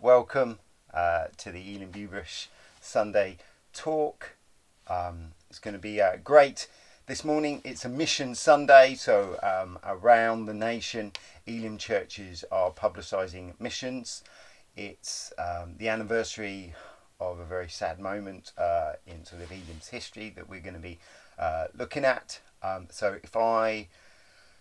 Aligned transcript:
Welcome 0.00 0.60
uh, 0.94 1.24
to 1.38 1.50
the 1.50 1.74
Elim 1.74 1.90
Bubrish 1.90 2.46
Sunday 2.80 3.38
talk. 3.72 4.36
Um, 4.86 5.32
it's 5.50 5.58
going 5.58 5.74
to 5.74 5.80
be 5.80 6.00
uh, 6.00 6.18
great. 6.22 6.68
This 7.06 7.24
morning 7.24 7.60
it's 7.64 7.84
a 7.84 7.88
mission 7.88 8.36
Sunday, 8.36 8.94
so 8.94 9.38
um, 9.42 9.76
around 9.84 10.46
the 10.46 10.54
nation, 10.54 11.12
Elim 11.48 11.78
churches 11.78 12.44
are 12.52 12.70
publicising 12.70 13.58
missions. 13.58 14.22
It's 14.76 15.32
um, 15.36 15.74
the 15.78 15.88
anniversary 15.88 16.74
of 17.18 17.40
a 17.40 17.44
very 17.44 17.68
sad 17.68 17.98
moment 17.98 18.52
uh, 18.56 18.92
in 19.04 19.24
sort 19.24 19.42
of 19.42 19.50
Elim's 19.50 19.88
history 19.88 20.30
that 20.36 20.48
we're 20.48 20.60
going 20.60 20.74
to 20.74 20.80
be 20.80 21.00
uh, 21.40 21.66
looking 21.76 22.04
at. 22.04 22.38
Um, 22.62 22.86
so 22.90 23.18
if 23.24 23.36
I 23.36 23.88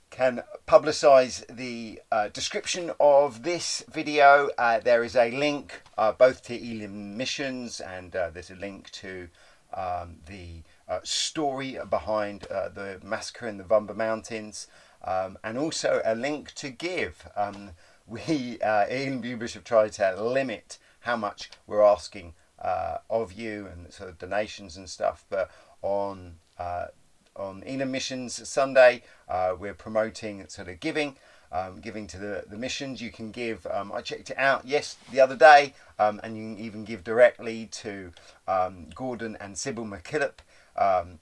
can 0.10 0.44
publicize 0.68 1.46
the 1.48 2.02
uh, 2.12 2.30
description 2.30 2.92
of 3.00 3.44
this 3.44 3.84
video. 3.92 4.50
Uh, 4.58 4.80
there 4.80 5.04
is 5.04 5.16
a 5.16 5.32
link 5.32 5.82
uh, 5.98 6.12
both 6.12 6.44
to 6.44 6.56
Elim 6.56 7.18
Missions 7.18 7.80
and 7.80 8.16
uh, 8.16 8.30
there's 8.30 8.52
a 8.52 8.56
link 8.56 8.90
to 8.92 9.28
um, 9.74 10.18
the 10.28 10.64
uh, 10.88 11.00
story 11.04 11.78
behind 11.90 12.42
the 12.42 13.00
massacre 13.04 13.48
in 13.48 13.58
the 13.58 13.64
Vumba 13.64 13.96
Mountains 13.96 14.68
um, 15.04 15.38
and 15.44 15.58
also 15.58 16.02
a 16.06 16.16
link 16.16 16.54
to 16.56 16.70
give. 16.70 17.28
Um, 17.36 17.72
we, 18.08 18.58
uh, 18.62 18.86
Elim 18.88 19.22
Bubrish 19.22 19.54
have 19.54 19.66
tried 19.66 19.92
to 19.94 20.22
limit 20.22 20.78
how 21.02 21.18
much 21.18 21.52
we're 21.66 21.84
asking 21.84 22.34
of 23.10 23.34
you 23.34 23.68
and 23.68 23.94
sort 23.94 24.10
of 24.10 24.18
donations 24.18 24.78
and 24.78 24.90
stuff, 24.90 25.26
but 25.30 25.52
on 25.82 26.36
on 27.38 27.64
Elim 27.64 27.92
Missions 27.92 28.48
Sunday, 28.48 29.04
uh, 29.30 29.56
we're 29.58 29.74
promoting 29.74 30.48
sort 30.48 30.68
of 30.68 30.80
giving. 30.80 31.16
Um, 31.50 31.80
giving 31.80 32.08
to 32.08 32.18
the, 32.18 32.44
the 32.50 32.58
missions. 32.58 33.02
You 33.02 33.10
can 33.10 33.32
give, 33.32 33.66
um, 33.68 33.90
I 33.94 34.02
checked 34.02 34.30
it 34.30 34.38
out, 34.38 34.64
yes, 34.66 34.98
the 35.14 35.22
other 35.22 35.38
day, 35.38 35.74
um, 35.98 36.20
and 36.22 36.36
you 36.36 36.56
can 36.56 36.62
even 36.62 36.84
give 36.84 37.06
directly 37.06 37.68
to 37.68 38.12
um, 38.50 38.88
Gordon 38.94 39.38
and 39.40 39.58
Sybil 39.58 39.86
McKillop, 39.86 40.40
um, 40.76 41.20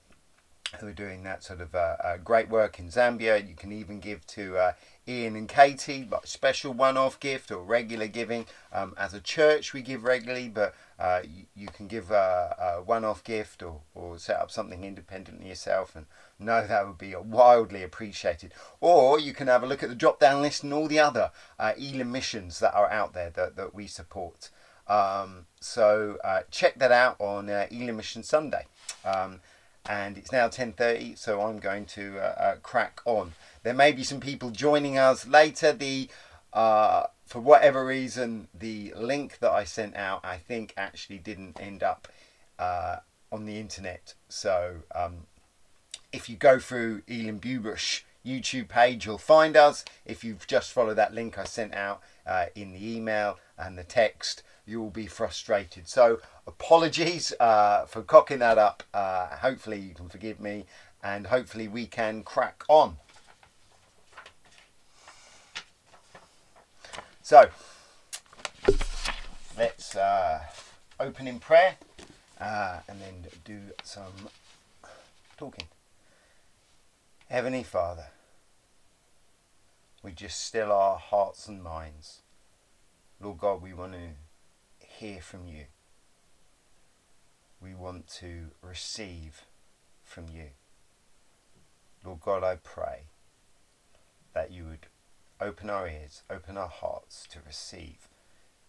who 0.80 0.88
are 0.88 0.94
doing 0.94 1.22
that 1.26 1.44
sort 1.44 1.62
of 1.62 1.76
uh, 1.76 1.98
uh, 2.04 2.18
great 2.18 2.50
work 2.50 2.80
in 2.80 2.88
Zambia. 2.88 3.48
You 3.48 3.54
can 3.54 3.72
even 3.72 4.00
give 4.00 4.26
to 4.28 4.58
uh, 4.58 4.74
Ian 5.08 5.36
and 5.36 5.48
Katie, 5.48 6.08
like 6.10 6.26
special 6.26 6.74
one 6.74 6.98
off 6.98 7.20
gift 7.20 7.52
or 7.52 7.60
regular 7.60 8.08
giving. 8.08 8.48
Um, 8.74 8.96
as 8.98 9.14
a 9.14 9.22
church, 9.22 9.74
we 9.74 9.84
give 9.84 10.04
regularly, 10.04 10.50
but 10.50 10.74
uh, 10.98 11.22
you, 11.24 11.46
you, 11.56 11.68
can 11.68 11.88
give 11.88 12.12
a, 12.12 12.78
a 12.78 12.84
one 12.84 13.04
off 13.04 13.24
gift 13.24 13.62
or, 13.62 13.82
or 13.94 14.18
set 14.18 14.40
up 14.40 14.50
something 14.50 14.84
independently 14.84 15.50
yourself 15.50 15.96
and 15.96 16.06
know 16.40 16.66
that 16.66 16.88
would 16.88 16.98
be 16.98 17.14
wildly 17.16 17.84
appreciated. 17.84 18.54
Or 18.80 19.20
you 19.20 19.34
can 19.34 19.48
have 19.48 19.64
a 19.64 19.68
look 19.68 19.84
at 19.84 19.90
the 19.90 19.96
drop 19.96 20.20
down 20.20 20.42
list 20.42 20.64
and 20.64 20.74
all 20.74 20.88
the 20.88 21.00
other 21.00 21.32
uh, 21.60 21.74
missions 21.78 22.60
that 22.60 22.74
are 22.74 22.90
out 22.90 23.14
there 23.14 23.30
that, 23.32 23.56
that 23.58 23.76
we 23.76 23.88
support. 23.88 24.50
Um, 24.88 25.48
so 25.60 26.18
uh, 26.24 26.42
check 26.50 26.80
that 26.80 26.92
out 26.92 27.20
on 27.20 27.50
uh, 27.50 27.68
Mission 27.72 28.24
Sunday. 28.24 28.66
Um, 29.04 29.42
and 29.88 30.18
it's 30.18 30.32
now 30.32 30.48
10.30 30.48 31.18
so 31.18 31.42
I'm 31.42 31.60
going 31.60 31.86
to 31.88 32.18
uh, 32.18 32.42
uh, 32.42 32.56
crack 32.64 33.02
on. 33.06 33.34
There 33.64 33.74
may 33.74 33.92
be 33.92 34.04
some 34.04 34.20
people 34.20 34.50
joining 34.50 34.98
us 34.98 35.28
later. 35.28 35.74
The 35.74 36.10
uh, 36.54 37.08
for 37.26 37.40
whatever 37.40 37.86
reason, 37.86 38.48
the 38.54 38.94
link 38.96 39.40
that 39.40 39.52
I 39.52 39.64
sent 39.64 39.96
out, 39.96 40.24
I 40.24 40.38
think, 40.38 40.74
actually 40.78 41.18
didn't 41.18 41.60
end 41.60 41.82
up 41.82 42.08
uh, 42.60 42.98
on 43.32 43.46
the 43.46 43.60
internet. 43.60 44.14
So 44.30 44.78
um, 44.94 45.26
if 46.14 46.30
you 46.30 46.36
go 46.36 46.60
through 46.60 47.02
Elim 47.08 47.40
Bubrish 47.40 48.04
YouTube 48.26 48.70
page, 48.70 49.06
you'll 49.06 49.18
find 49.18 49.58
us. 49.58 49.84
If 50.06 50.24
you've 50.24 50.48
just 50.48 50.72
followed 50.72 50.96
that 50.96 51.14
link 51.14 51.38
I 51.38 51.44
sent 51.44 51.74
out 51.74 52.02
uh, 52.26 52.46
in 52.56 52.74
the 52.74 52.96
email 52.96 53.38
and 53.58 53.78
the 53.78 53.84
text, 53.84 54.44
you 54.66 54.80
will 54.82 54.90
be 54.90 55.08
frustrated. 55.08 55.88
So 55.88 56.20
apologies 56.48 57.34
uh, 57.40 57.86
for 57.86 58.02
cocking 58.02 58.40
that 58.40 58.58
up. 58.58 58.84
Uh, 58.94 59.28
hopefully 59.28 59.80
you 59.80 59.94
can 59.94 60.10
forgive 60.10 60.40
me, 60.40 60.66
and 61.04 61.28
hopefully 61.28 61.68
we 61.68 61.86
can 61.86 62.24
crack 62.24 62.64
on. 62.68 62.98
So, 67.26 67.50
let's 69.58 69.96
uh, 69.96 70.42
open 71.00 71.28
in 71.28 71.40
prayer 71.40 71.78
uh, 72.40 72.82
and 72.88 73.02
then 73.02 73.26
do 73.44 73.62
some 73.84 74.30
talking. 75.36 75.66
Heavenly 77.28 77.64
Father, 77.64 78.10
we 80.04 80.12
just 80.12 80.40
still 80.40 80.72
our 80.72 81.00
hearts 81.00 81.48
and 81.48 81.64
minds. 81.64 82.22
Lord 83.20 83.40
God, 83.40 83.60
we 83.60 83.74
want 83.74 83.94
to 83.94 84.86
hear 84.86 85.20
from 85.20 85.48
you. 85.48 85.64
We 87.60 87.74
want 87.74 88.06
to 88.20 88.52
receive 88.62 89.46
from 90.04 90.26
you. 90.32 90.50
Lord 92.06 92.20
God, 92.22 92.44
I 92.44 92.58
pray 92.58 93.06
that 94.36 94.52
you 94.52 94.66
would 94.66 94.86
open 95.42 95.70
our 95.70 95.88
ears, 95.88 96.24
open 96.30 96.58
our 96.58 96.70
hearts 96.70 97.28
to 97.32 97.40
receive 97.46 98.08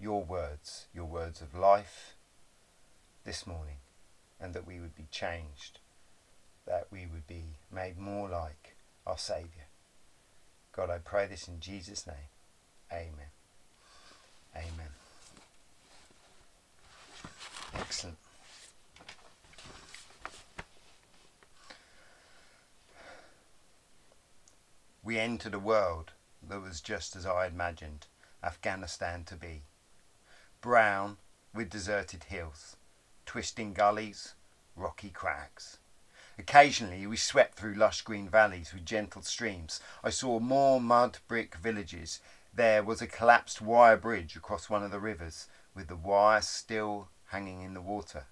your 0.00 0.22
words, 0.22 0.86
your 0.94 1.04
words 1.04 1.40
of 1.40 1.54
life 1.54 2.14
this 3.24 3.46
morning, 3.46 3.76
and 4.40 4.54
that 4.54 4.66
we 4.66 4.80
would 4.80 4.94
be 4.94 5.06
changed, 5.10 5.78
that 6.66 6.86
we 6.90 7.06
would 7.06 7.26
be 7.26 7.44
made 7.72 7.98
more 7.98 8.28
like 8.28 8.76
our 9.06 9.18
Saviour. 9.18 9.66
God, 10.72 10.90
I 10.90 10.98
pray 10.98 11.26
this 11.26 11.48
in 11.48 11.60
Jesus' 11.60 12.06
name. 12.06 12.16
Amen. 12.92 13.30
Amen. 14.54 14.90
Excellent. 17.74 18.16
We 25.02 25.18
entered 25.18 25.54
a 25.54 25.58
world 25.58 26.12
that 26.42 26.60
was 26.60 26.80
just 26.80 27.16
as 27.16 27.26
I 27.26 27.46
imagined 27.46 28.06
Afghanistan 28.42 29.24
to 29.24 29.36
be. 29.36 29.62
Brown 30.60 31.18
with 31.54 31.70
deserted 31.70 32.24
hills, 32.24 32.76
twisting 33.24 33.72
gullies, 33.72 34.34
rocky 34.74 35.10
crags. 35.10 35.78
Occasionally 36.38 37.06
we 37.06 37.16
swept 37.16 37.54
through 37.58 37.74
lush 37.74 38.02
green 38.02 38.28
valleys 38.28 38.72
with 38.72 38.84
gentle 38.84 39.22
streams. 39.22 39.80
I 40.04 40.10
saw 40.10 40.38
more 40.38 40.80
mud 40.80 41.18
brick 41.28 41.56
villages. 41.56 42.20
There 42.52 42.82
was 42.82 43.00
a 43.00 43.06
collapsed 43.06 43.60
wire 43.60 43.96
bridge 43.96 44.36
across 44.36 44.70
one 44.70 44.82
of 44.82 44.90
the 44.90 45.00
rivers, 45.00 45.48
with 45.74 45.88
the 45.88 45.96
wire 45.96 46.40
still 46.42 47.08
hanging 47.26 47.62
in 47.62 47.74
the 47.74 47.80
water. 47.80 48.24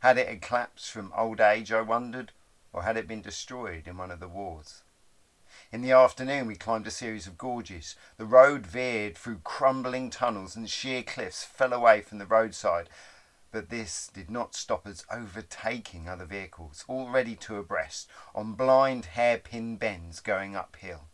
Had 0.00 0.18
it 0.18 0.42
collapsed 0.42 0.90
from 0.90 1.12
old 1.16 1.40
age, 1.40 1.72
I 1.72 1.80
wondered, 1.80 2.32
or 2.72 2.82
had 2.82 2.96
it 2.96 3.08
been 3.08 3.22
destroyed 3.22 3.88
in 3.88 3.96
one 3.96 4.10
of 4.10 4.20
the 4.20 4.28
wars? 4.28 4.83
In 5.74 5.80
the 5.80 5.90
afternoon, 5.90 6.46
we 6.46 6.54
climbed 6.54 6.86
a 6.86 6.90
series 6.92 7.26
of 7.26 7.36
gorges. 7.36 7.96
The 8.16 8.24
road 8.24 8.64
veered 8.64 9.18
through 9.18 9.38
crumbling 9.38 10.08
tunnels 10.08 10.54
and 10.54 10.70
sheer 10.70 11.02
cliffs 11.02 11.42
fell 11.42 11.72
away 11.72 12.00
from 12.00 12.18
the 12.18 12.26
roadside. 12.26 12.88
But 13.50 13.70
this 13.70 14.08
did 14.14 14.30
not 14.30 14.54
stop 14.54 14.86
us 14.86 15.04
overtaking 15.10 16.08
other 16.08 16.26
vehicles, 16.26 16.84
already 16.88 17.34
two 17.34 17.56
abreast, 17.56 18.08
on 18.36 18.52
blind 18.52 19.06
hairpin 19.06 19.76
bends 19.76 20.20
going 20.20 20.54
uphill. 20.54 21.08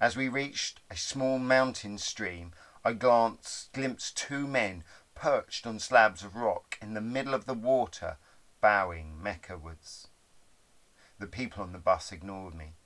As 0.00 0.16
we 0.16 0.30
reached 0.30 0.80
a 0.90 0.96
small 0.96 1.38
mountain 1.38 1.98
stream, 1.98 2.52
I 2.82 2.94
glanced, 2.94 3.74
glimpsed 3.74 4.16
two 4.16 4.46
men 4.46 4.82
perched 5.14 5.66
on 5.66 5.78
slabs 5.78 6.24
of 6.24 6.36
rock 6.36 6.78
in 6.80 6.94
the 6.94 7.02
middle 7.02 7.34
of 7.34 7.44
the 7.44 7.52
water, 7.52 8.16
bowing 8.62 9.22
Mecca-wards. 9.22 10.08
The 11.18 11.26
people 11.26 11.62
on 11.62 11.72
the 11.72 11.78
bus 11.78 12.12
ignored 12.12 12.54
me. 12.54 12.76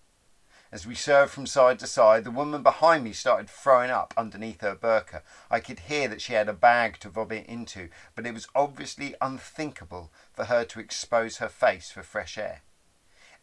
As 0.76 0.86
we 0.86 0.94
served 0.94 1.32
from 1.32 1.46
side 1.46 1.78
to 1.78 1.86
side, 1.86 2.24
the 2.24 2.30
woman 2.30 2.62
behind 2.62 3.02
me 3.02 3.14
started 3.14 3.48
throwing 3.48 3.90
up 3.90 4.12
underneath 4.14 4.60
her 4.60 4.76
burqa. 4.76 5.22
I 5.50 5.58
could 5.58 5.78
hear 5.78 6.06
that 6.08 6.20
she 6.20 6.34
had 6.34 6.50
a 6.50 6.52
bag 6.52 6.98
to 6.98 7.08
vomit 7.08 7.46
into, 7.46 7.88
but 8.14 8.26
it 8.26 8.34
was 8.34 8.46
obviously 8.54 9.14
unthinkable 9.22 10.12
for 10.34 10.44
her 10.44 10.66
to 10.66 10.78
expose 10.78 11.38
her 11.38 11.48
face 11.48 11.90
for 11.90 12.02
fresh 12.02 12.36
air. 12.36 12.60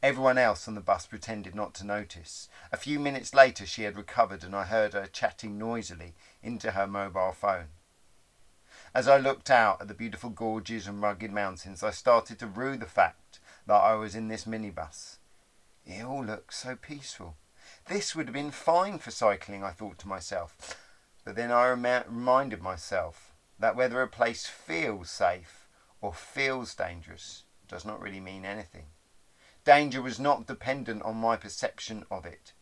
Everyone 0.04 0.38
else 0.38 0.68
on 0.68 0.76
the 0.76 0.80
bus 0.80 1.08
pretended 1.08 1.56
not 1.56 1.74
to 1.74 1.84
notice. 1.88 2.50
A 2.72 2.78
few 2.78 3.00
minutes 3.00 3.34
later, 3.34 3.66
she 3.66 3.82
had 3.82 3.98
recovered, 3.98 4.44
and 4.44 4.56
I 4.56 4.66
heard 4.66 4.94
her 4.94 5.08
chatting 5.08 5.58
noisily 5.58 6.14
into 6.44 6.74
her 6.74 6.86
mobile 6.86 7.32
phone. 7.32 7.70
As 8.94 9.08
I 9.08 9.18
looked 9.18 9.50
out 9.50 9.82
at 9.82 9.88
the 9.88 9.96
beautiful 9.96 10.30
gorges 10.30 10.86
and 10.86 11.02
rugged 11.02 11.32
mountains, 11.32 11.82
I 11.82 11.90
started 11.90 12.38
to 12.38 12.46
rue 12.46 12.78
the 12.78 12.86
fact 12.86 13.40
that 13.66 13.74
I 13.74 13.96
was 13.96 14.14
in 14.14 14.28
this 14.28 14.46
minibus. 14.46 15.18
It 15.86 16.04
all 16.04 16.24
looked 16.24 16.54
so 16.54 16.76
peaceful. 16.76 17.36
This 17.88 18.16
would 18.16 18.28
have 18.28 18.34
been 18.34 18.52
fine 18.52 19.00
for 19.00 19.12
cycling, 19.12 19.64
I 19.64 19.72
thought 19.72 20.00
to 20.00 20.08
myself. 20.08 20.78
But 21.26 21.36
then 21.36 21.52
I 21.52 21.68
rem- 21.70 22.06
reminded 22.08 22.62
myself 22.62 23.34
that 23.60 23.76
whether 23.76 24.02
a 24.02 24.08
place 24.08 24.46
feels 24.46 25.10
safe 25.10 25.68
or 26.02 26.14
feels 26.14 26.76
dangerous 26.76 27.44
does 27.68 27.86
not 27.86 28.02
really 28.02 28.20
mean 28.20 28.46
anything. 28.46 28.86
Danger 29.66 30.02
was 30.02 30.20
not 30.20 30.48
dependent 30.48 31.02
on 31.04 31.16
my 31.16 31.38
perception 31.38 32.06
of 32.12 32.26
it. 32.26 32.54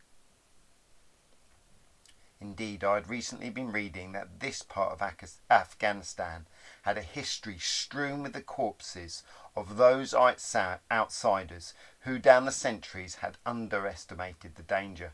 Indeed, 2.40 2.82
I 2.82 2.94
had 2.94 3.08
recently 3.08 3.50
been 3.50 3.70
reading 3.70 4.12
that 4.12 4.40
this 4.40 4.62
part 4.62 4.92
of 4.92 5.02
Afghanistan 5.50 6.46
had 6.82 6.98
a 6.98 7.02
history 7.02 7.58
strewn 7.58 8.22
with 8.22 8.32
the 8.32 8.42
corpses 8.42 9.22
of 9.54 9.76
those 9.76 10.12
outsiders 10.12 11.74
who, 12.00 12.18
down 12.18 12.44
the 12.44 12.52
centuries, 12.52 13.16
had 13.16 13.38
underestimated 13.46 14.56
the 14.56 14.62
danger. 14.62 15.12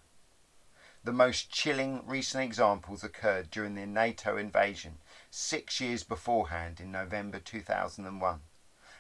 The 1.05 1.13
most 1.13 1.51
chilling 1.51 2.07
recent 2.07 2.43
examples 2.43 3.05
occurred 3.05 3.51
during 3.51 3.75
the 3.75 3.87
NATO 3.87 4.37
invasion, 4.37 4.99
six 5.31 5.81
years 5.81 6.03
beforehand 6.03 6.81
in 6.81 6.91
November 6.91 7.39
2001. 7.39 8.41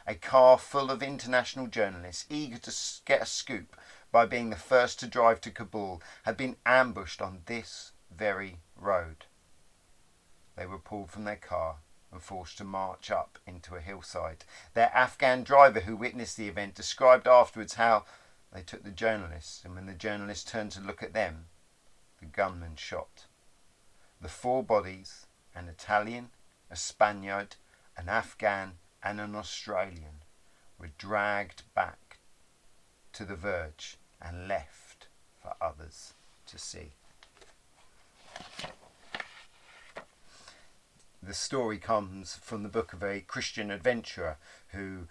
A 0.06 0.14
car 0.14 0.56
full 0.56 0.90
of 0.90 1.02
international 1.02 1.66
journalists 1.66 2.24
eager 2.30 2.58
to 2.58 2.74
get 3.04 3.22
a 3.22 3.26
scoop 3.26 3.76
by 4.10 4.24
being 4.24 4.50
the 4.50 4.56
first 4.56 5.00
to 5.00 5.06
drive 5.06 5.40
to 5.42 5.50
Kabul 5.50 6.02
had 6.22 6.36
been 6.36 6.56
ambushed 6.64 7.20
on 7.20 7.42
this 7.46 7.92
very 8.10 8.60
road. 8.76 9.26
They 10.56 10.66
were 10.66 10.78
pulled 10.78 11.10
from 11.10 11.24
their 11.24 11.36
car 11.36 11.76
and 12.10 12.22
forced 12.22 12.58
to 12.58 12.64
march 12.64 13.10
up 13.10 13.38
into 13.46 13.76
a 13.76 13.80
hillside. 13.80 14.44
Their 14.74 14.90
Afghan 14.94 15.42
driver, 15.42 15.80
who 15.80 15.96
witnessed 15.96 16.36
the 16.36 16.48
event, 16.48 16.74
described 16.74 17.26
afterwards 17.26 17.74
how 17.74 18.04
they 18.52 18.62
took 18.62 18.82
the 18.82 18.90
journalists, 18.90 19.64
and 19.64 19.74
when 19.74 19.86
the 19.86 19.94
journalists 19.94 20.50
turned 20.50 20.72
to 20.72 20.80
look 20.80 21.02
at 21.02 21.12
them, 21.12 21.46
the 22.20 22.26
gunman 22.26 22.76
shot. 22.76 23.26
The 24.20 24.28
four 24.28 24.62
bodies 24.62 25.26
an 25.54 25.68
Italian, 25.68 26.30
a 26.70 26.76
Spaniard, 26.76 27.56
an 27.96 28.08
Afghan, 28.08 28.74
and 29.02 29.20
an 29.20 29.34
Australian 29.34 30.22
were 30.78 30.90
dragged 30.98 31.62
back 31.74 32.18
to 33.12 33.24
the 33.24 33.34
verge 33.34 33.96
and 34.20 34.46
left 34.46 35.08
for 35.42 35.54
others 35.60 36.14
to 36.46 36.58
see. 36.58 36.92
The 41.28 41.34
story 41.34 41.76
comes 41.76 42.36
from 42.36 42.62
the 42.62 42.70
book 42.70 42.94
of 42.94 43.02
a 43.02 43.20
Christian 43.20 43.70
adventurer 43.70 44.38
who 44.68 45.08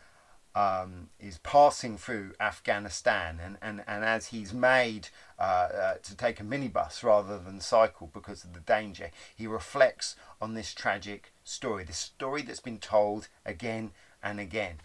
um, 0.55 1.11
is 1.19 1.37
passing 1.37 1.95
through 1.95 2.33
Afghanistan, 2.39 3.39
and, 3.39 3.59
and, 3.61 3.83
and 3.85 4.03
as 4.03 4.29
he's 4.29 4.51
made 4.51 5.09
uh, 5.37 5.43
uh, 5.43 5.93
to 6.01 6.17
take 6.17 6.39
a 6.39 6.43
minibus 6.43 7.03
rather 7.03 7.37
than 7.37 7.61
cycle 7.61 8.09
because 8.11 8.43
of 8.43 8.53
the 8.53 8.61
danger, 8.61 9.11
he 9.35 9.45
reflects 9.45 10.15
on 10.41 10.55
this 10.55 10.73
tragic 10.73 11.31
story, 11.43 11.83
this 11.83 11.99
story 11.99 12.41
that's 12.41 12.61
been 12.61 12.79
told 12.79 13.27
again 13.45 13.91
and 14.23 14.39
again. 14.39 14.77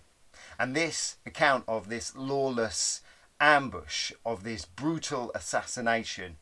And 0.58 0.76
this 0.76 1.17
account 1.25 1.64
of 1.67 1.88
this 1.88 2.14
lawless 2.14 3.00
ambush, 3.40 4.12
of 4.26 4.44
this 4.44 4.67
brutal 4.67 5.32
assassination, 5.34 6.37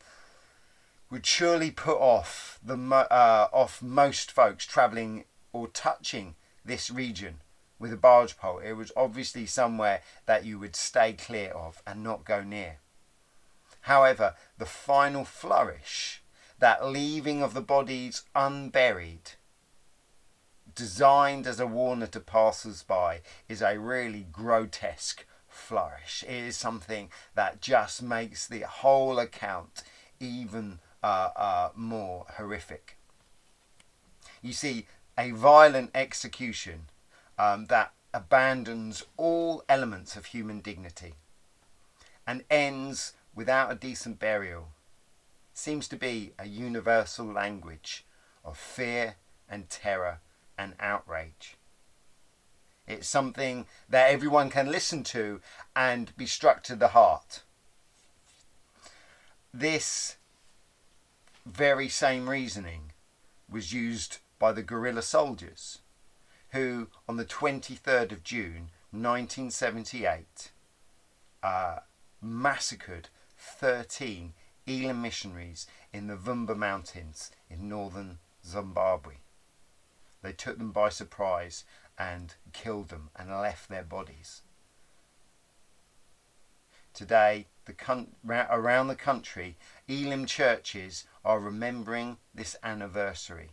would 1.11 1.27
surely 1.27 1.71
put 1.71 1.99
off 1.99 2.59
the 2.63 2.77
uh, 2.77 3.49
off 3.53 3.83
most 3.83 4.31
folks 4.31 4.65
travelling 4.65 5.25
or 5.53 5.67
touching 5.69 6.37
this 6.65 6.91
region 6.91 7.41
with 7.79 7.93
a 7.93 7.97
barge 7.97 8.37
pole. 8.37 8.59
It 8.59 8.75
was 8.75 8.93
obviously 8.97 9.47
somewhere 9.47 10.03
that 10.27 10.45
you 10.45 10.59
would 10.59 10.77
stay 10.77 11.15
clear 11.15 11.51
of 11.51 11.83
and 11.87 12.05
not 12.05 12.25
go 12.25 12.43
near. 12.43 12.79
However, 13.83 14.35
the 14.59 14.67
final 14.67 15.25
flourish, 15.25 16.23
that 16.59 16.87
leaving 16.87 17.43
of 17.43 17.55
the 17.55 17.63
bodies 17.63 18.23
unburied, 18.35 19.33
designed 20.75 21.47
as 21.47 21.59
a 21.59 21.67
warner 21.67 22.07
to 22.09 22.21
passers 22.21 22.83
by, 22.83 23.23
is 23.49 23.63
a 23.63 23.79
really 23.79 24.27
grotesque 24.31 25.25
flourish. 25.49 26.23
It 26.29 26.45
is 26.45 26.57
something 26.57 27.11
that 27.35 27.61
just 27.61 28.03
makes 28.03 28.47
the 28.47 28.61
whole 28.61 29.19
account 29.19 29.83
even 30.21 30.79
uh, 31.09 31.69
more 31.75 32.27
horrific. 32.37 32.97
You 34.43 34.53
see, 34.53 34.87
a 35.19 35.33
violent 35.33 35.91
execution 35.95 36.87
um, 37.39 37.67
that 37.67 37.93
abandons 38.13 39.05
all 39.17 39.63
elements 39.69 40.17
of 40.17 40.27
human 40.27 40.61
dignity 40.61 41.15
and 42.27 42.45
ends 42.51 43.13
without 43.35 43.71
a 43.71 43.75
decent 43.75 44.19
burial 44.19 44.69
seems 45.55 45.89
to 45.89 45.97
be 45.97 46.33
a 46.39 46.47
universal 46.47 47.27
language 47.27 48.05
of 48.45 48.57
fear 48.57 49.17
and 49.49 49.69
terror 49.69 50.21
and 50.57 50.75
outrage. 50.81 51.57
It's 52.87 53.09
something 53.09 53.67
that 53.89 54.11
everyone 54.11 54.51
can 54.51 54.71
listen 54.71 55.05
to 55.05 55.41
and 55.77 56.17
be 56.17 56.27
struck 56.27 56.63
to 56.65 56.77
the 56.77 56.89
heart. 56.89 57.43
This 59.53 60.17
very 61.47 61.89
same 61.89 62.29
reasoning 62.29 62.93
was 63.51 63.73
used 63.73 64.19
by 64.39 64.53
the 64.53 64.63
guerrilla 64.63 65.03
soldiers 65.03 65.79
who, 66.51 66.89
on 67.09 67.17
the 67.17 67.25
23rd 67.25 68.13
of 68.13 68.25
June 68.25 68.71
1978, 68.91 70.51
uh, 71.43 71.79
massacred 72.21 73.09
13 73.39 74.33
Elim 74.67 75.03
missionaries 75.03 75.67
in 75.93 76.07
the 76.07 76.17
Vumba 76.17 76.57
Mountains 76.57 77.31
in 77.49 77.69
northern 77.69 78.19
Zimbabwe. 78.45 79.15
They 80.23 80.33
took 80.33 80.59
them 80.59 80.73
by 80.73 80.91
surprise 80.91 81.65
and 81.99 82.35
killed 82.53 82.89
them 82.89 83.11
and 83.17 83.31
left 83.31 83.69
their 83.69 83.85
bodies. 83.85 84.43
Today, 86.95 87.47
the 87.65 87.73
con- 87.73 88.17
around 88.29 88.89
the 88.89 88.97
country, 88.97 89.57
Elim 89.89 90.27
churches 90.27 91.05
are 91.25 91.39
remembering 91.39 92.19
this 92.35 92.57
anniversary. 92.63 93.51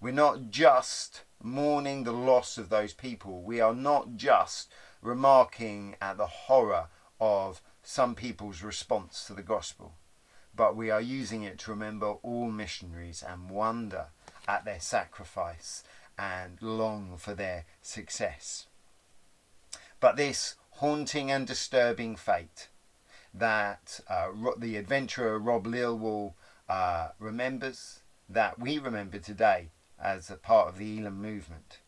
We're 0.00 0.12
not 0.12 0.50
just 0.50 1.22
mourning 1.42 2.04
the 2.04 2.12
loss 2.12 2.58
of 2.58 2.68
those 2.68 2.92
people. 2.92 3.42
We 3.42 3.60
are 3.60 3.74
not 3.74 4.16
just 4.16 4.70
remarking 5.00 5.96
at 6.00 6.16
the 6.16 6.26
horror 6.26 6.88
of 7.20 7.62
some 7.82 8.14
people's 8.14 8.62
response 8.62 9.24
to 9.26 9.34
the 9.34 9.42
gospel, 9.42 9.94
but 10.54 10.76
we 10.76 10.90
are 10.90 11.00
using 11.00 11.42
it 11.42 11.58
to 11.60 11.70
remember 11.70 12.14
all 12.22 12.50
missionaries 12.50 13.22
and 13.26 13.50
wonder 13.50 14.06
at 14.46 14.64
their 14.64 14.80
sacrifice 14.80 15.82
and 16.18 16.60
long 16.60 17.16
for 17.16 17.34
their 17.34 17.64
success. 17.80 18.66
But 20.00 20.16
this 20.16 20.56
haunting 20.82 21.30
and 21.30 21.46
disturbing 21.46 22.16
fate 22.16 22.66
that 23.32 24.00
uh, 24.10 24.26
the 24.58 24.76
adventurer 24.76 25.38
Rob 25.38 25.64
Lilwall 25.64 26.32
uh, 26.68 27.10
remembers, 27.20 28.00
that 28.28 28.58
we 28.58 28.78
remember 28.78 29.18
today 29.18 29.68
as 30.02 30.28
a 30.28 30.34
part 30.34 30.66
of 30.66 30.78
the 30.78 30.98
Elim 30.98 31.22
movement. 31.22 31.78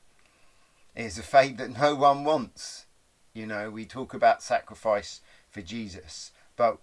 It 0.95 1.07
is 1.07 1.19
a 1.19 1.25
fate 1.25 1.57
that 1.57 1.77
no 1.77 1.97
one 1.97 2.23
wants. 2.23 2.87
You 3.33 3.47
know, 3.47 3.69
we 3.69 3.85
talk 3.85 4.15
about 4.15 4.45
sacrifice 4.45 5.23
for 5.51 5.61
Jesus, 5.61 6.31
but 6.57 6.79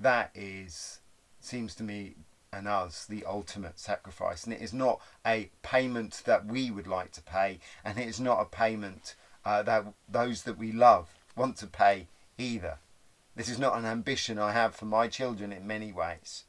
that 0.00 0.32
is, 0.34 0.98
seems 1.38 1.76
to 1.76 1.84
me 1.84 2.16
and 2.52 2.66
us, 2.66 3.06
the 3.06 3.24
ultimate 3.24 3.78
sacrifice. 3.78 4.42
And 4.42 4.52
it 4.52 4.60
is 4.60 4.72
not 4.72 5.00
a 5.24 5.48
payment 5.62 6.22
that 6.24 6.44
we 6.44 6.72
would 6.72 6.88
like 6.88 7.12
to 7.12 7.22
pay, 7.22 7.60
and 7.84 8.00
it 8.00 8.08
is 8.08 8.18
not 8.18 8.40
a 8.40 8.46
payment 8.46 9.14
uh, 9.44 9.62
that 9.62 9.84
those 10.08 10.42
that 10.42 10.58
we 10.58 10.72
love 10.72 11.08
want 11.36 11.56
to 11.58 11.66
pay 11.66 12.08
either. 12.38 12.78
This 13.36 13.48
is 13.48 13.58
not 13.58 13.76
an 13.76 13.84
ambition 13.84 14.38
I 14.38 14.52
have 14.52 14.74
for 14.74 14.86
my 14.86 15.08
children 15.08 15.52
in 15.52 15.66
many 15.66 15.92
ways. 15.92 16.44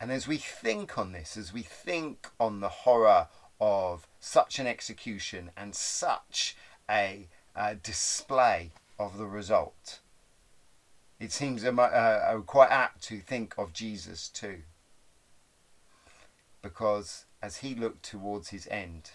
And 0.00 0.10
as 0.10 0.26
we 0.26 0.36
think 0.36 0.96
on 0.96 1.12
this, 1.12 1.36
as 1.36 1.52
we 1.52 1.62
think 1.62 2.28
on 2.40 2.60
the 2.60 2.68
horror 2.68 3.28
of 3.60 4.06
such 4.20 4.58
an 4.58 4.66
execution 4.66 5.50
and 5.56 5.74
such 5.74 6.56
a, 6.88 7.28
a 7.54 7.74
display 7.74 8.70
of 8.98 9.18
the 9.18 9.26
result, 9.26 10.00
it 11.20 11.30
seems 11.30 11.64
uh, 11.64 11.70
uh, 11.70 12.40
quite 12.40 12.70
apt 12.70 13.02
to 13.04 13.20
think 13.20 13.54
of 13.56 13.72
Jesus 13.72 14.28
too. 14.28 14.62
Because 16.62 17.24
as 17.40 17.58
he 17.58 17.74
looked 17.74 18.04
towards 18.04 18.48
his 18.48 18.66
end, 18.68 19.12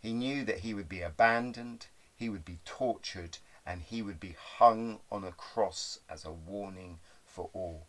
he 0.00 0.12
knew 0.12 0.44
that 0.44 0.58
he 0.60 0.74
would 0.74 0.88
be 0.88 1.00
abandoned, 1.00 1.86
he 2.22 2.28
would 2.28 2.44
be 2.44 2.60
tortured, 2.64 3.38
and 3.66 3.82
he 3.82 4.00
would 4.00 4.20
be 4.20 4.36
hung 4.38 5.00
on 5.10 5.24
a 5.24 5.32
cross 5.32 5.98
as 6.08 6.24
a 6.24 6.30
warning 6.30 7.00
for 7.24 7.50
all. 7.52 7.88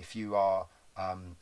If 0.00 0.16
you 0.16 0.34
are 0.34 0.66
um, 0.96 1.36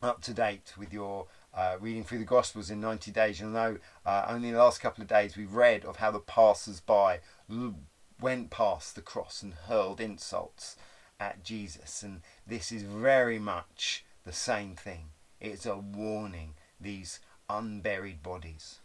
up 0.00 0.22
to 0.22 0.32
date 0.32 0.72
with 0.78 0.90
your 0.90 1.26
uh, 1.52 1.76
reading 1.78 2.02
through 2.02 2.20
the 2.20 2.24
Gospels 2.24 2.70
in 2.70 2.80
90 2.80 3.10
days, 3.10 3.40
you'll 3.40 3.50
know 3.50 3.76
uh, 4.06 4.24
only 4.26 4.48
in 4.48 4.54
the 4.54 4.60
last 4.60 4.80
couple 4.80 5.02
of 5.02 5.08
days 5.08 5.36
we've 5.36 5.52
read 5.52 5.84
of 5.84 5.96
how 5.96 6.10
the 6.10 6.18
passers 6.18 6.80
by 6.80 7.20
went 8.18 8.48
past 8.48 8.94
the 8.94 9.02
cross 9.02 9.42
and 9.42 9.52
hurled 9.52 10.00
insults 10.00 10.76
at 11.20 11.44
Jesus. 11.44 12.02
And 12.02 12.22
this 12.46 12.72
is 12.72 12.84
very 12.84 13.38
much 13.38 14.02
the 14.24 14.32
same 14.32 14.76
thing. 14.76 15.10
It's 15.42 15.66
a 15.66 15.76
warning, 15.76 16.54
these 16.80 17.20
unburied 17.50 18.22
bodies. 18.22 18.80